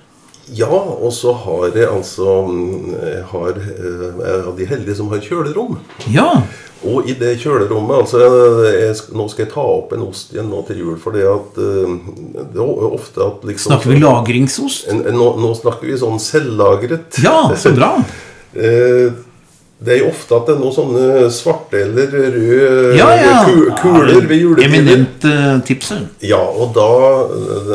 Ja, 0.57 0.69
og 0.69 1.11
så 1.13 1.33
har 1.33 1.67
jeg 1.75 1.85
altså 1.85 2.49
Jeg 2.89 3.23
har, 3.31 3.49
eh, 3.49 4.01
jeg 4.17 4.39
er 4.39 4.47
av 4.47 4.57
de 4.57 4.65
heldige 4.65 4.95
som 4.95 5.09
har 5.09 5.19
kjølerom. 5.19 5.77
Ja. 6.09 6.41
Og 6.87 7.09
i 7.09 7.13
det 7.13 7.35
kjølerommet 7.41 8.05
altså 8.05 8.21
jeg, 8.23 8.95
Nå 9.11 9.25
skal 9.29 9.45
jeg 9.45 9.51
ta 9.53 9.61
opp 9.61 9.91
en 9.93 10.05
ost 10.07 10.31
igjen 10.31 10.47
nå 10.49 10.61
til 10.65 10.79
jul, 10.79 10.95
eh, 10.95 11.43
det 12.53 12.61
er 12.63 12.87
ofte 12.87 13.19
at 13.25 13.43
liksom 13.43 13.73
Snakker 13.73 13.91
vi 13.91 13.99
lagringsost? 13.99 14.87
En, 14.89 15.03
en, 15.05 15.13
nå, 15.19 15.35
nå 15.43 15.53
snakker 15.59 15.85
vi 15.87 15.97
sånn 15.99 16.19
selvlagret. 16.23 17.19
Ja, 17.23 17.49
så 17.55 17.75
bra. 17.75 17.97
Eh, 18.55 19.09
Det 19.79 19.93
er 19.93 19.99
jo 20.01 20.09
ofte 20.11 20.35
at 20.35 20.43
det 20.49 20.57
er 20.57 20.59
noen 20.59 20.73
sånne 20.75 21.03
svarte 21.31 21.79
eller 21.85 22.09
røde 22.11 22.97
Ja, 22.97 23.05
ja. 23.15 23.35
ku- 23.47 23.69
kuler 23.79 24.25
ved 24.27 24.41
juletider. 24.41 24.65
Eminente 24.67 25.61
tipset. 25.63 26.09
Ja, 26.19 26.35
og 26.41 26.73
da 26.75 26.87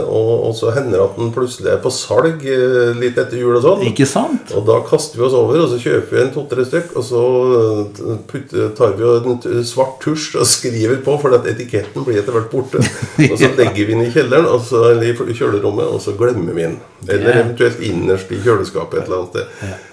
og, 0.05 0.33
og 0.51 0.53
så 0.59 0.69
hender 0.77 0.99
det 0.99 1.01
at 1.07 1.17
den 1.17 1.31
plutselig 1.33 1.71
er 1.73 1.79
på 1.81 1.89
salg 1.97 2.45
eh, 2.45 2.91
litt 3.01 3.17
etter 3.23 3.41
jul 3.41 3.57
og 3.57 3.65
sånn. 3.65 3.87
Ikke 3.89 4.05
sant? 4.05 4.53
Og 4.53 4.67
da 4.69 4.83
kaster 4.85 5.17
vi 5.17 5.25
oss 5.31 5.33
over, 5.39 5.63
og 5.65 5.71
så 5.73 5.79
kjøper 5.81 6.13
vi 6.13 6.21
en 6.27 6.35
to-tre 6.35 6.67
stykk, 6.69 6.93
og 7.01 7.07
så 7.09 7.23
eh, 7.63 8.21
putter, 8.35 8.69
tar 8.77 8.93
vi 9.01 9.09
en 9.09 9.65
svart 9.65 9.97
tusj 10.05 10.37
og 10.43 10.45
skriver 10.53 11.01
på, 11.09 11.17
for 11.25 11.39
at 11.39 11.49
etiketten 11.55 12.05
blir 12.05 12.21
etter 12.21 12.37
hvert 12.37 12.53
borte. 12.53 12.85
Og 13.33 13.39
så 13.41 13.49
legger 13.57 13.81
vi 13.81 13.95
den 13.95 14.05
i 14.05 14.13
kjelleren, 14.13 14.45
og 14.53 14.61
så, 14.69 14.91
eller 14.93 15.09
i 15.09 15.39
kjølerommet, 15.41 15.89
og 15.89 16.05
så 16.05 16.13
glemmer 16.21 16.53
vi 16.53 16.67
den. 16.69 16.77
Eller 17.09 17.41
eventuelt 17.47 17.81
innerst 17.81 18.29
i 18.37 18.45
kjøleskapet 18.45 19.01
et 19.01 19.09
eller 19.09 19.23
annet 19.25 19.37
sted. 19.39 19.91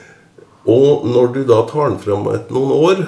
Og 0.71 1.07
når 1.09 1.31
du 1.35 1.39
da 1.49 1.61
tar 1.69 1.89
den 1.89 1.97
fram 2.01 2.27
etter 2.31 2.55
noen 2.55 2.71
år 2.75 3.01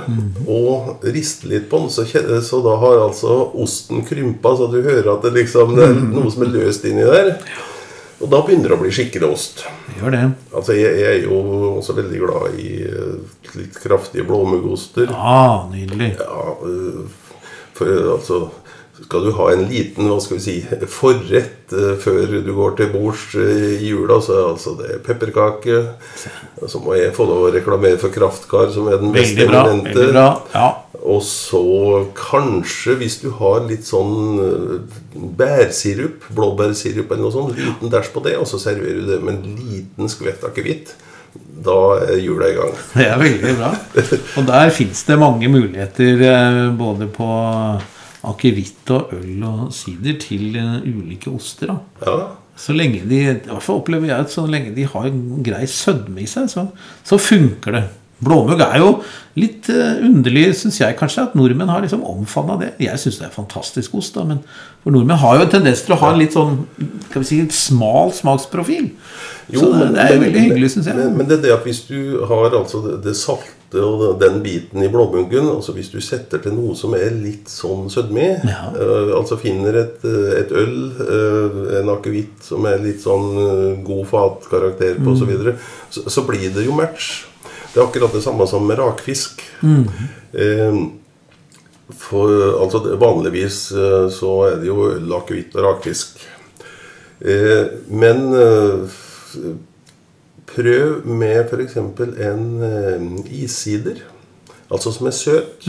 og 0.44 1.06
rister 1.16 1.52
litt 1.52 1.70
på 1.72 1.84
den, 1.84 1.92
så, 1.94 2.06
så 2.44 2.64
da 2.66 2.78
har 2.82 3.04
altså 3.06 3.38
osten 3.64 4.04
krympa, 4.08 4.56
så 4.58 4.68
du 4.72 4.82
hører 4.82 5.14
at 5.14 5.24
det 5.26 5.36
liksom 5.38 5.78
det 5.78 5.86
er 5.92 6.02
noe 6.02 6.32
som 6.34 6.46
er 6.46 6.52
løst 6.58 6.88
inni 6.90 7.06
der. 7.08 7.38
Og 8.24 8.30
da 8.32 8.40
begynner 8.46 8.72
det 8.72 8.78
å 8.78 8.82
bli 8.82 8.92
skikkelig 8.94 9.28
ost. 9.28 9.64
Gjør 9.98 10.14
det. 10.16 10.24
Altså, 10.56 10.76
jeg, 10.78 10.96
jeg 11.02 11.18
er 11.18 11.26
jo 11.26 11.40
også 11.74 11.96
veldig 11.98 12.20
glad 12.22 12.60
i 12.62 12.70
eh, 12.88 13.42
litt 13.58 13.80
kraftige 13.84 14.24
blåmuggoster. 14.30 15.12
Ja, 15.12 15.66
nydelig. 15.72 16.14
Ja, 16.22 16.54
eh, 16.70 17.42
for 17.76 17.92
eh, 17.92 18.14
altså 18.94 19.08
Skal 19.08 19.26
du 19.26 19.32
ha 19.34 19.48
en 19.52 19.66
liten 19.70 20.08
hva 20.10 20.20
skal 20.22 20.38
vi 20.38 20.44
si, 20.44 20.56
forrett 20.92 21.74
eh, 21.74 21.96
før 22.02 22.36
du 22.46 22.52
går 22.54 22.76
til 22.78 22.92
bords 22.94 23.34
eh, 23.42 23.82
i 23.82 23.90
jula, 23.90 24.20
så 24.22 24.52
altså 24.52 24.76
det 24.78 24.90
er 24.94 25.04
pepperkake. 25.04 25.80
Så 26.68 26.80
må 26.80 26.94
jeg 26.96 27.14
få 27.16 27.26
lov 27.26 27.48
å 27.48 27.54
reklamere 27.54 27.98
for 27.98 28.14
Kraftkar, 28.14 28.70
som 28.74 28.88
er 28.88 29.02
den 29.02 29.14
mest 29.14 29.34
Veldig 29.38 29.48
eminente. 29.50 30.10
Ja. 30.54 30.68
Og 31.04 31.24
så 31.26 31.64
kanskje, 32.16 32.96
hvis 33.02 33.18
du 33.24 33.32
har 33.40 33.66
litt 33.68 33.88
sånn 33.88 34.44
eh, 34.44 35.00
bærsirup, 35.42 36.30
blåbærsirup 36.30 37.10
eller 37.10 37.26
noe 37.26 37.34
sånt, 37.34 37.58
liten 37.58 37.92
dæsj 37.92 38.14
på 38.14 38.24
det, 38.28 38.38
og 38.38 38.46
så 38.50 38.62
serverer 38.62 39.02
du 39.02 39.10
det 39.10 39.24
med 39.24 39.40
en 39.40 39.58
liten 39.72 40.12
skvett 40.12 40.46
akevitt, 40.46 40.94
da 41.64 41.80
er 41.98 42.22
jula 42.22 42.46
i 42.52 42.54
gang. 42.60 42.78
Det 42.94 43.10
er 43.10 43.18
veldig 43.18 43.56
bra. 43.58 43.74
Og 44.38 44.46
der 44.46 44.70
fins 44.76 45.02
det 45.08 45.18
mange 45.18 45.50
muligheter 45.50 46.22
både 46.78 47.08
på 47.10 47.28
akevitt 48.30 48.92
og 48.96 49.12
øl 49.18 49.44
og 49.48 49.74
sider 49.76 50.16
til 50.22 50.56
eh, 50.60 50.86
ulike 50.88 51.32
oster. 51.34 51.76
Ja, 52.06 52.16
Så 52.56 52.76
lenge 52.78 53.02
de 53.10 53.20
i 53.24 53.34
hvert 53.34 53.66
fall 53.66 53.82
opplever 53.82 54.12
jeg 54.12 54.28
at 54.28 54.32
så 54.32 54.46
lenge 54.46 54.76
de 54.76 54.86
har 54.86 55.10
en 55.10 55.44
grei 55.44 55.66
sødme 55.68 56.22
i 56.22 56.30
seg, 56.30 56.50
så, 56.52 56.68
så 57.04 57.18
funker 57.18 57.80
det. 57.80 57.84
Blåmugg 58.24 58.62
er 58.64 58.78
jo 58.80 58.90
litt 59.40 59.68
eh, 59.74 60.00
underlig, 60.06 60.46
syns 60.56 60.80
jeg 60.80 60.96
kanskje, 61.00 61.26
at 61.28 61.36
nordmenn 61.38 61.72
har 61.72 61.84
liksom 61.84 62.06
omfavna 62.08 62.60
det. 62.62 62.72
Jeg 62.84 63.02
syns 63.02 63.20
det 63.20 63.28
er 63.28 63.36
fantastisk 63.36 63.96
ost, 64.00 64.16
da, 64.16 64.24
men 64.30 64.44
for 64.84 64.96
nordmenn 64.96 65.20
har 65.20 65.40
jo 65.40 65.48
en 65.48 65.54
tendens 65.58 65.84
til 65.84 65.96
å 65.96 66.00
ha 66.04 66.14
en 66.14 66.22
litt 66.22 66.38
sånn 66.38 66.62
skal 67.10 67.24
vi 67.24 67.30
si, 67.30 67.42
smal 67.58 68.14
smaksprofil. 68.16 68.92
Så 69.52 69.70
det, 69.74 69.90
det 69.96 70.04
er 70.04 70.14
men, 70.14 70.24
veldig 70.24 70.42
hyggelig, 70.48 70.70
syns 70.74 70.88
jeg. 70.88 70.96
Men, 70.98 71.18
men 71.18 71.28
det 71.30 71.38
er 71.40 71.44
det 71.48 71.54
at 71.58 71.68
hvis 71.68 71.84
du 71.90 72.24
har 72.30 72.56
altså 72.56 72.80
det, 72.86 73.02
det 73.04 73.16
salte 73.20 73.82
og 73.82 74.20
den 74.22 74.36
biten 74.44 74.84
i 74.86 74.90
blåmuggen 74.94 75.48
altså 75.50 75.74
Hvis 75.74 75.88
du 75.90 75.98
setter 75.98 76.38
til 76.44 76.54
noe 76.54 76.76
som 76.78 76.94
er 76.94 77.10
litt 77.18 77.50
sånn 77.50 77.88
sødme 77.90 78.28
Ja. 78.46 78.68
uh, 78.70 79.14
altså 79.18 79.40
finner 79.42 79.80
et, 79.80 80.04
eh, 80.06 80.28
et 80.44 80.52
øl, 80.54 80.76
uh, 81.00 81.80
en 81.80 81.90
akevitt 81.96 82.46
som 82.46 82.68
er 82.70 82.78
litt 82.84 83.02
sånn 83.02 83.32
uh, 83.34 83.82
god 83.82 84.06
fatkarakter 84.12 85.00
på 85.00 85.08
Mm. 85.08 85.16
osv., 85.16 85.24
så, 85.24 85.30
videre, 85.32 85.56
så, 85.90 86.04
så 86.06 86.26
blir 86.28 86.54
det 86.54 86.68
jo 86.68 86.76
match. 86.78 87.26
Det 87.74 87.82
er 87.82 87.88
akkurat 87.88 88.14
det 88.14 88.22
samme 88.22 88.46
som 88.48 88.62
med 88.68 88.78
rakfisk. 88.78 89.42
Mm. 89.66 89.88
Uh, 90.38 90.78
for 91.98 92.30
altså 92.62 92.84
Vanligvis 93.02 93.58
så 94.14 94.36
er 94.52 94.62
det 94.62 94.70
jo 94.70 94.86
øl, 94.94 95.10
akevitt 95.18 95.58
og 95.58 95.66
rakfisk. 95.66 96.22
Eh, 97.24 97.66
men 97.88 98.34
prøv 100.50 101.08
med 101.08 101.48
f.eks. 101.48 101.78
en 101.78 102.46
eh, 102.68 103.08
issider. 103.44 104.04
Altså 104.72 104.92
som 104.92 105.08
er 105.10 105.18
søt. 105.18 105.68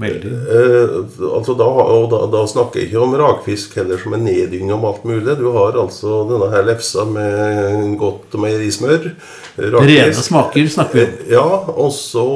Veldig. 0.00 0.30
Eh, 0.50 0.94
altså 1.36 1.54
da, 1.54 1.66
og 1.68 2.08
da, 2.10 2.24
da 2.32 2.42
snakker 2.50 2.80
jeg 2.80 2.88
ikke 2.88 3.02
om 3.04 3.14
rakfisk 3.18 3.76
heller 3.78 4.00
som 4.02 4.16
er 4.16 4.24
neddynga 4.24 4.74
om 4.74 4.86
alt 4.88 5.04
mulig. 5.06 5.36
Du 5.38 5.46
har 5.54 5.78
altså 5.78 6.24
denne 6.30 6.50
her 6.50 6.66
lefsa 6.66 7.06
med 7.06 7.94
godt 8.00 8.34
meierismør. 8.42 9.12
Rene 9.54 10.10
smaker 10.18 10.70
snakker 10.72 10.98
vi 10.98 11.06
om. 11.06 11.14
Ja, 11.30 11.46
og 11.70 11.92
så 11.94 12.26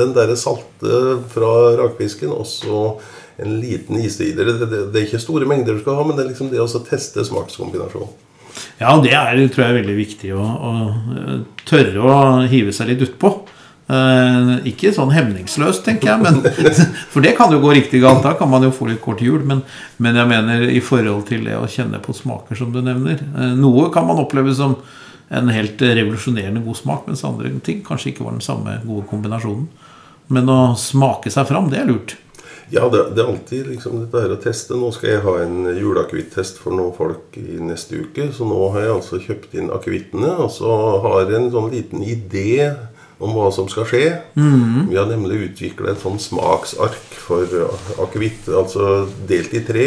den 0.00 0.16
derre 0.16 0.38
salte 0.40 1.20
fra 1.34 1.52
rakfisken, 1.78 2.34
og 2.34 2.48
så 2.50 2.86
en 3.34 3.56
liten 3.58 3.98
isider 3.98 4.46
Det, 4.46 4.60
det, 4.70 4.82
det 4.94 5.00
er 5.00 5.06
ikke 5.08 5.18
store 5.18 5.46
mengder 5.50 5.74
du 5.74 5.80
skal 5.82 5.98
ha, 5.98 6.04
men 6.06 6.14
det 6.14 6.24
er 6.24 6.30
liksom 6.30 6.52
det 6.52 6.62
å 6.62 6.84
teste 6.86 7.22
smakskombinasjonen. 7.26 8.23
Ja, 8.78 8.94
det 9.02 9.12
er, 9.16 9.40
tror 9.52 9.64
jeg 9.64 9.72
er 9.72 9.80
veldig 9.80 9.96
viktig 9.98 10.32
å, 10.36 10.44
å 10.44 10.72
eh, 11.18 11.36
tørre 11.68 12.04
å 12.04 12.16
hive 12.50 12.74
seg 12.74 12.92
litt 12.92 13.04
utpå. 13.06 13.32
Eh, 13.84 14.50
ikke 14.70 14.94
sånn 14.96 15.12
hemningsløst, 15.12 15.82
tenker 15.84 16.12
jeg, 16.12 16.22
men, 16.24 16.40
for 17.12 17.24
det 17.24 17.34
kan 17.36 17.52
jo 17.52 17.60
gå 17.62 17.74
riktig 17.76 18.00
galt. 18.04 18.24
Da 18.24 18.34
kan 18.38 18.50
man 18.52 18.64
jo 18.64 18.72
få 18.74 18.88
litt 18.88 19.02
kort 19.04 19.22
hjul. 19.24 19.42
Men, 19.48 19.64
men 20.02 20.20
jeg 20.20 20.30
mener 20.30 20.66
i 20.70 20.82
forhold 20.84 21.26
til 21.30 21.46
det 21.48 21.58
å 21.58 21.68
kjenne 21.70 22.00
på 22.04 22.16
smaker, 22.16 22.58
som 22.58 22.72
du 22.74 22.80
nevner. 22.84 23.20
Eh, 23.20 23.56
noe 23.60 23.90
kan 23.94 24.08
man 24.08 24.22
oppleve 24.22 24.54
som 24.56 24.78
en 25.34 25.48
helt 25.50 25.80
revolusjonerende 25.80 26.62
god 26.64 26.78
smak, 26.78 27.06
mens 27.08 27.24
andre 27.26 27.50
ting 27.64 27.80
kanskje 27.84 28.12
ikke 28.12 28.26
var 28.26 28.36
den 28.36 28.44
samme 28.44 28.78
gode 28.84 29.08
kombinasjonen. 29.10 29.66
Men 30.32 30.48
å 30.48 30.60
smake 30.80 31.32
seg 31.32 31.48
fram, 31.48 31.68
det 31.72 31.82
er 31.82 31.88
lurt. 31.90 32.16
Ja, 32.72 32.88
det, 32.88 33.02
det 33.16 33.20
er 33.24 33.28
alltid 33.34 33.66
liksom 33.74 34.00
dette 34.04 34.22
her 34.24 34.32
å 34.34 34.40
teste. 34.40 34.76
Nå 34.80 34.88
skal 34.94 35.10
jeg 35.16 35.24
ha 35.26 35.34
en 35.42 35.66
juleakevitt-test 35.76 36.58
for 36.62 36.72
noen 36.76 36.94
folk 36.96 37.36
i 37.40 37.58
neste 37.60 38.00
uke. 38.06 38.30
Så 38.32 38.46
nå 38.48 38.56
har 38.72 38.86
jeg 38.86 38.94
altså 38.96 39.20
kjøpt 39.20 39.54
inn 39.60 39.70
akevittene, 39.74 40.32
og 40.40 40.50
så 40.54 40.72
har 41.04 41.24
jeg 41.28 41.38
en 41.42 41.50
sånn 41.52 41.70
liten 41.74 42.02
idé 42.06 42.72
om 43.22 43.30
hva 43.36 43.46
som 43.54 43.68
skal 43.70 43.86
skje. 43.86 44.06
Vi 44.90 44.96
har 44.98 45.06
nemlig 45.06 45.36
utvikla 45.50 45.92
et 45.92 46.00
sånn 46.02 46.18
smaksark 46.20 46.96
for 47.24 47.46
akevitt, 48.02 48.48
altså 48.50 49.04
delt 49.28 49.54
i 49.54 49.62
tre. 49.64 49.86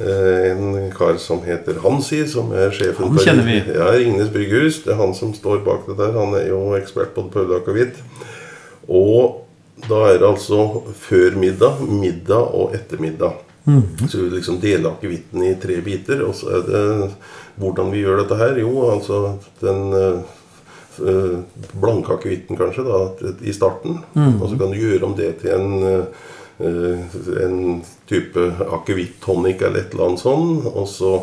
Eh, 0.00 0.50
En 0.50 0.90
kar 0.92 1.16
som 1.22 1.40
heter 1.46 1.78
Hansi, 1.84 2.24
som 2.28 2.50
er 2.52 2.74
sjefen 2.74 3.12
for 3.14 3.22
ja, 3.76 3.92
Ringnes 3.94 4.32
Brygghus. 4.34 4.82
Det 4.84 4.92
er 4.96 5.00
han 5.00 5.14
som 5.14 5.32
står 5.36 5.62
bak 5.64 5.86
det 5.88 5.96
der. 6.00 6.12
Han 6.18 6.34
er 6.34 6.48
jo 6.50 6.74
ekspert 6.76 7.14
på 7.14 7.28
på 7.30 7.44
øl 7.46 7.54
akevitt. 7.60 8.02
Og 8.88 9.43
da 9.88 10.04
er 10.10 10.20
det 10.20 10.28
altså 10.28 10.60
før 10.96 11.36
middag, 11.40 11.82
middag 11.88 12.54
og 12.56 12.74
ettermiddag. 12.76 13.40
Så 14.10 14.20
vi 14.20 14.30
liksom 14.34 14.60
deler 14.60 14.92
akevitten 14.92 15.42
i 15.44 15.54
tre 15.60 15.80
biter. 15.84 16.20
Og 16.26 16.34
så 16.36 16.58
er 16.58 16.64
det 16.68 16.84
hvordan 17.60 17.92
vi 17.92 18.02
gjør 18.04 18.22
dette 18.22 18.38
her. 18.40 18.58
Jo, 18.60 18.90
altså 18.92 19.38
den 19.62 19.94
øh, 21.00 21.38
blanke 21.80 22.12
akevitten 22.18 22.60
kanskje 22.60 22.84
da, 22.86 23.00
i 23.40 23.52
starten. 23.56 24.02
Og 24.40 24.48
så 24.50 24.58
kan 24.60 24.72
du 24.72 24.80
gjøre 24.80 25.08
om 25.08 25.16
det 25.16 25.36
til 25.40 25.54
en, 25.56 25.82
øh, 26.60 26.98
en 27.46 27.84
type 28.08 28.50
akevitt-tonic 28.68 29.62
eller 29.62 29.80
et 29.80 29.96
eller 29.96 30.10
annet 30.10 30.24
sånn. 30.24 30.60
Og 30.74 30.88
så 30.88 31.16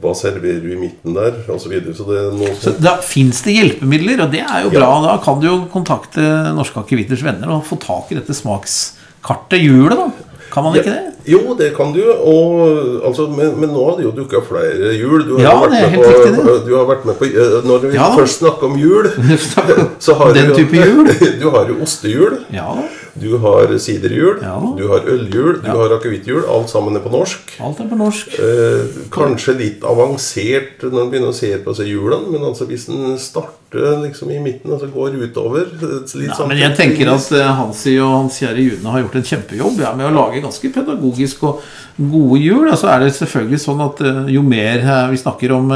hva 0.00 0.14
serverer 0.16 0.62
du 0.64 0.70
i 0.72 0.78
midten 0.80 1.14
der, 1.14 1.34
osv. 1.52 1.66
Så, 1.66 1.68
videre. 1.72 1.92
så 1.94 2.06
det 2.08 2.22
noe 2.38 2.54
Så 2.58 2.72
da 2.80 2.96
fins 3.04 3.42
det 3.44 3.52
hjelpemidler, 3.58 4.22
og 4.24 4.32
det 4.32 4.40
er 4.46 4.64
jo 4.64 4.70
bra. 4.72 4.88
Da 5.04 5.18
kan 5.24 5.40
du 5.42 5.46
jo 5.50 5.56
kontakte 5.72 6.24
Norske 6.56 6.80
Akevitters 6.80 7.22
venner 7.26 7.52
og 7.58 7.64
få 7.68 7.76
tak 7.82 8.12
i 8.12 8.18
dette 8.18 8.32
smakskartet 8.34 9.60
hjulet, 9.62 9.98
da. 9.98 10.10
Kan 10.52 10.64
man 10.66 10.74
ikke 10.76 10.92
det? 10.92 11.12
Jo, 11.32 11.54
det 11.56 11.70
kan 11.76 11.94
du. 11.94 12.02
Og, 12.12 13.04
altså, 13.08 13.24
men, 13.32 13.54
men 13.60 13.70
nå 13.72 13.84
har 13.86 13.94
det 13.96 14.04
jo 14.04 14.10
dukka 14.16 14.42
flere 14.44 14.90
hjul. 14.98 15.22
Du 15.28 15.36
har, 15.38 15.44
Ja, 15.46 15.52
vært 15.62 15.76
med 15.78 15.94
på, 15.94 16.08
riktig, 16.10 16.56
du 16.66 16.72
har 16.76 16.88
vært 16.90 17.06
med 17.08 17.16
på 17.20 17.28
eh, 17.30 17.54
Når 17.68 17.86
vi 17.86 17.92
Ja. 17.96 18.08
først 18.16 18.42
snakker 18.42 18.68
om 18.68 18.76
hjul, 18.80 19.08
så 20.04 20.16
har 20.18 20.34
Den 20.36 20.50
du, 20.50 20.58
type 20.58 20.76
hjul? 20.76 21.08
Du 21.40 21.46
har 21.54 21.70
jo 21.72 21.78
ostehjul. 21.86 22.36
Ja. 22.52 22.74
Du 23.14 23.36
har 23.38 23.68
siderhjul, 23.78 24.38
Ja. 24.40 24.56
du 24.76 24.86
har 24.88 25.00
ølhjul, 25.04 25.60
du 25.60 25.66
Ja. 25.68 25.74
har 25.76 25.90
akevitthjul. 25.98 26.44
Alt 26.48 26.70
sammen 26.70 26.96
er 26.96 27.00
på 27.00 27.10
norsk. 27.12 27.40
Alt 27.60 27.80
er 27.80 27.84
på 27.84 27.96
norsk. 27.98 28.28
Eh, 28.38 28.86
kanskje 29.10 29.54
litt 29.58 29.80
avansert 29.84 30.80
når 30.82 31.02
en 31.02 31.10
begynner 31.10 31.28
å 31.28 31.34
se 31.34 31.50
på 31.58 31.74
seg 31.76 31.86
hjulene, 31.92 32.30
men 32.32 32.40
altså 32.40 32.66
hvis 32.66 32.88
en 32.88 33.18
starter 33.18 34.00
liksom 34.02 34.30
i 34.30 34.38
midten 34.40 34.72
og 34.72 34.80
så 34.80 34.88
går 34.92 35.12
utover 35.28 35.60
eh, 35.66 36.18
litt 36.18 36.28
Ja, 36.28 36.34
sånn 36.34 36.48
men 36.48 36.58
jeg 36.58 36.74
tenker 36.76 37.12
at 37.12 37.32
eh, 37.32 37.52
Hansi 37.54 37.98
og 38.00 38.08
Hans 38.16 38.40
Kjære 38.40 38.64
June 38.64 38.90
har 38.90 39.02
gjort 39.02 39.16
en 39.16 39.22
kjempejobb 39.22 39.78
ja, 39.80 39.92
med 39.94 40.06
å 40.10 40.14
lage 40.16 40.42
ganske 40.42 40.72
pedagogisk 40.72 41.42
og 41.44 41.60
gode 42.00 42.40
hjul. 42.40 42.68
Og 42.72 42.78
så 42.78 42.88
er 42.96 43.00
det 43.04 43.12
selvfølgelig 43.12 43.60
sånn 43.60 43.84
at 43.84 44.00
eh, 44.00 44.32
jo 44.32 44.42
mer 44.42 45.10
vi 45.10 45.16
snakker 45.20 45.52
om, 45.52 45.68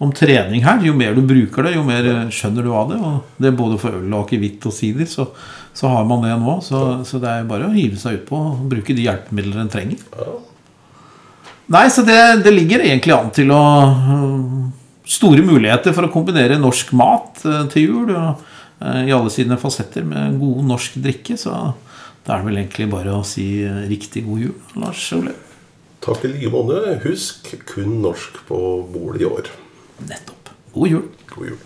om 0.00 0.10
trening 0.12 0.62
her, 0.64 0.80
jo 0.82 0.94
mer 0.94 1.12
du 1.14 1.20
bruker 1.20 1.64
det, 1.68 1.74
jo 1.76 1.84
mer 1.84 2.02
skjønner 2.32 2.62
du 2.64 2.72
av 2.72 2.88
det. 2.90 2.98
Og 2.98 3.22
det 3.38 3.52
er 3.52 3.56
både 3.60 3.78
for 3.78 3.90
øl 3.92 4.08
og 4.14 4.24
akevitt 4.26 4.64
og 4.66 4.72
sider, 4.72 5.04
så, 5.06 5.28
så 5.74 5.88
har 5.88 6.04
man 6.08 6.24
det 6.24 6.34
nå. 6.40 6.58
Så, 6.64 6.80
så 7.08 7.20
det 7.22 7.30
er 7.32 7.48
bare 7.48 7.68
å 7.68 7.74
hive 7.74 7.98
seg 8.00 8.20
utpå 8.20 8.38
og 8.52 8.64
bruke 8.70 8.96
de 8.96 9.06
hjelpemidler 9.06 9.62
en 9.62 9.72
trenger. 9.72 10.02
Nei, 11.72 11.86
så 11.92 12.04
det, 12.04 12.18
det 12.44 12.52
ligger 12.52 12.84
egentlig 12.84 13.16
an 13.16 13.32
til 13.34 13.52
å 13.54 13.62
Store 15.12 15.42
muligheter 15.44 15.94
for 15.96 16.06
å 16.06 16.12
kombinere 16.12 16.60
norsk 16.60 16.92
mat 16.96 17.42
øh, 17.48 17.64
til 17.72 17.88
jul 17.88 18.12
og, 18.14 18.44
øh, 18.78 19.00
i 19.08 19.14
alle 19.14 19.32
sine 19.34 19.58
fasetter 19.58 20.06
med 20.06 20.38
god 20.40 20.60
norsk 20.68 21.00
drikke. 21.02 21.36
Så 21.40 21.50
da 22.22 22.36
er 22.36 22.44
det 22.44 22.46
vel 22.46 22.60
egentlig 22.62 22.86
bare 22.92 23.16
å 23.18 23.24
si 23.26 23.46
øh, 23.66 23.82
riktig 23.90 24.22
god 24.28 24.44
jul, 24.46 24.54
Lars 24.78 25.08
Ole. 25.18 25.34
Takk 26.02 26.24
i 26.26 26.32
like 26.36 26.54
måte. 26.54 26.96
Husk 27.04 27.50
kun 27.66 27.98
norsk 28.04 28.40
på 28.48 28.62
bordet 28.94 29.26
i 29.26 29.28
år. 29.28 29.52
Nettopp. 30.06 30.54
God 30.74 30.94
jul. 30.94 31.04
God 31.34 31.52
jul. 31.52 31.60